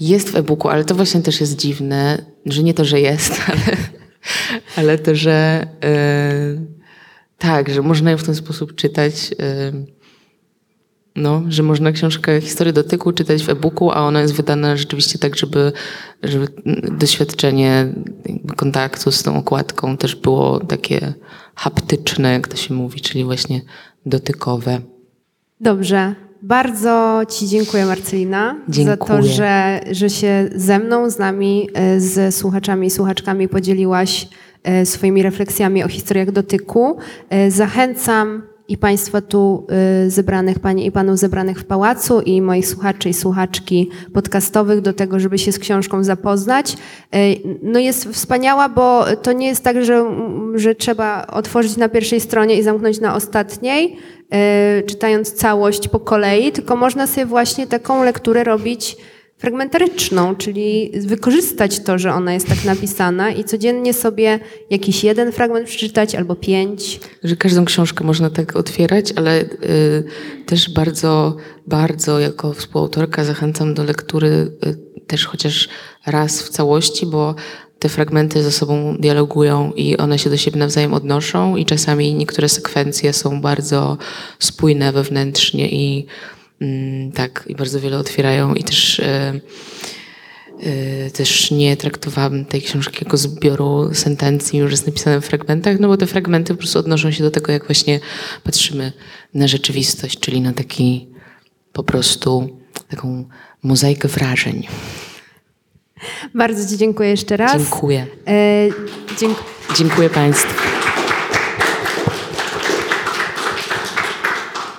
[0.00, 3.76] Jest w e-booku, ale to właśnie też jest dziwne, że nie to, że jest, ale,
[4.76, 6.66] ale to, że yy,
[7.38, 9.30] tak, że można ją w ten sposób czytać.
[9.30, 9.96] Yy,
[11.16, 15.36] no, że można książkę Historii dotyku czytać w e-booku, a ona jest wydana rzeczywiście tak,
[15.36, 15.72] żeby,
[16.22, 16.48] żeby
[16.98, 17.92] doświadczenie
[18.56, 21.14] kontaktu z tą okładką też było takie
[21.54, 23.60] haptyczne, jak to się mówi, czyli właśnie
[24.06, 24.80] dotykowe.
[25.60, 26.25] Dobrze.
[26.42, 29.22] Bardzo Ci dziękuję, Marcelina, za to, Dziękuję.
[29.22, 34.28] że, że się ze mną, z nami, e, z słuchaczami i słuchaczkami podzieliłaś
[34.62, 36.96] e, swoimi refleksjami o historiach dotyku.
[37.30, 39.66] E, Zachęcam i Państwa tu
[40.08, 45.20] zebranych, Panie i Panów zebranych w pałacu i moich słuchaczy i słuchaczki podcastowych do tego,
[45.20, 46.76] żeby się z książką zapoznać.
[47.62, 50.04] No jest wspaniała, bo to nie jest tak, że,
[50.54, 53.96] że trzeba otworzyć na pierwszej stronie i zamknąć na ostatniej,
[54.86, 58.96] czytając całość po kolei, tylko można sobie właśnie taką lekturę robić
[59.38, 65.66] fragmentaryczną, czyli wykorzystać to, że ona jest tak napisana i codziennie sobie jakiś jeden fragment
[65.66, 67.00] przeczytać albo pięć.
[67.22, 69.46] że każdą książkę można tak otwierać, ale y,
[70.46, 74.28] też bardzo, bardzo jako współautorka zachęcam do lektury
[74.66, 75.68] y, też chociaż
[76.06, 77.34] raz w całości, bo
[77.86, 82.48] te fragmenty ze sobą dialogują i one się do siebie nawzajem odnoszą i czasami niektóre
[82.48, 83.98] sekwencje są bardzo
[84.38, 86.06] spójne wewnętrznie i
[86.60, 89.40] mm, tak, i bardzo wiele otwierają i też y,
[90.62, 95.88] Y, Też nie traktowałam tej książki jako zbioru sentencji już jest napisane w fragmentach, no
[95.88, 98.00] bo te fragmenty po prostu odnoszą się do tego, jak właśnie
[98.42, 98.92] patrzymy
[99.34, 101.08] na rzeczywistość, czyli na taki
[101.72, 102.58] po prostu
[102.88, 103.24] taką
[103.62, 104.66] mozaikę wrażeń.
[106.34, 107.52] Bardzo Ci dziękuję jeszcze raz.
[107.52, 108.06] Dziękuję.
[108.26, 108.68] E,
[109.18, 109.46] dziękuję.
[109.74, 110.54] Dziękuję Państwu.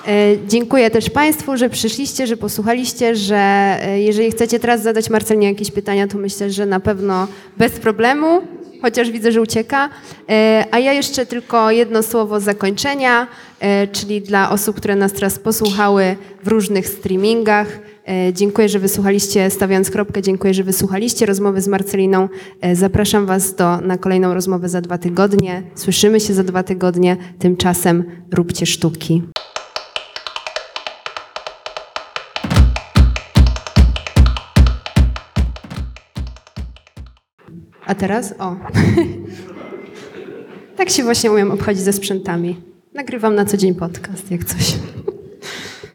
[0.08, 3.38] E, Dziękuję też Państwu, że przyszliście, że posłuchaliście, że
[3.82, 8.42] e, jeżeli chcecie teraz zadać Marcelinie jakieś pytania, to myślę, że na pewno bez problemu,
[8.82, 9.90] chociaż widzę, że ucieka.
[10.30, 13.28] E, A ja jeszcze tylko jedno słowo zakończenia,
[13.60, 17.68] e, czyli dla osób, które nas teraz posłuchały w różnych streamingach.
[18.08, 22.30] E, Dziękuję, że wysłuchaliście, stawiając kropkę, dziękuję, że wysłuchaliście rozmowy z Marceliną.
[22.74, 25.64] Zapraszam Was do, na kolejną rozmowę za dwa tygodnie.
[25.76, 27.18] Słyszymy się za dwa tygodnie.
[27.40, 29.24] Tymczasem róbcie sztuki.
[37.88, 38.34] A teraz?
[38.40, 38.56] O.
[40.78, 42.62] tak się właśnie umiem obchodzić ze sprzętami.
[42.94, 44.76] Nagrywam na co dzień podcast, jak coś.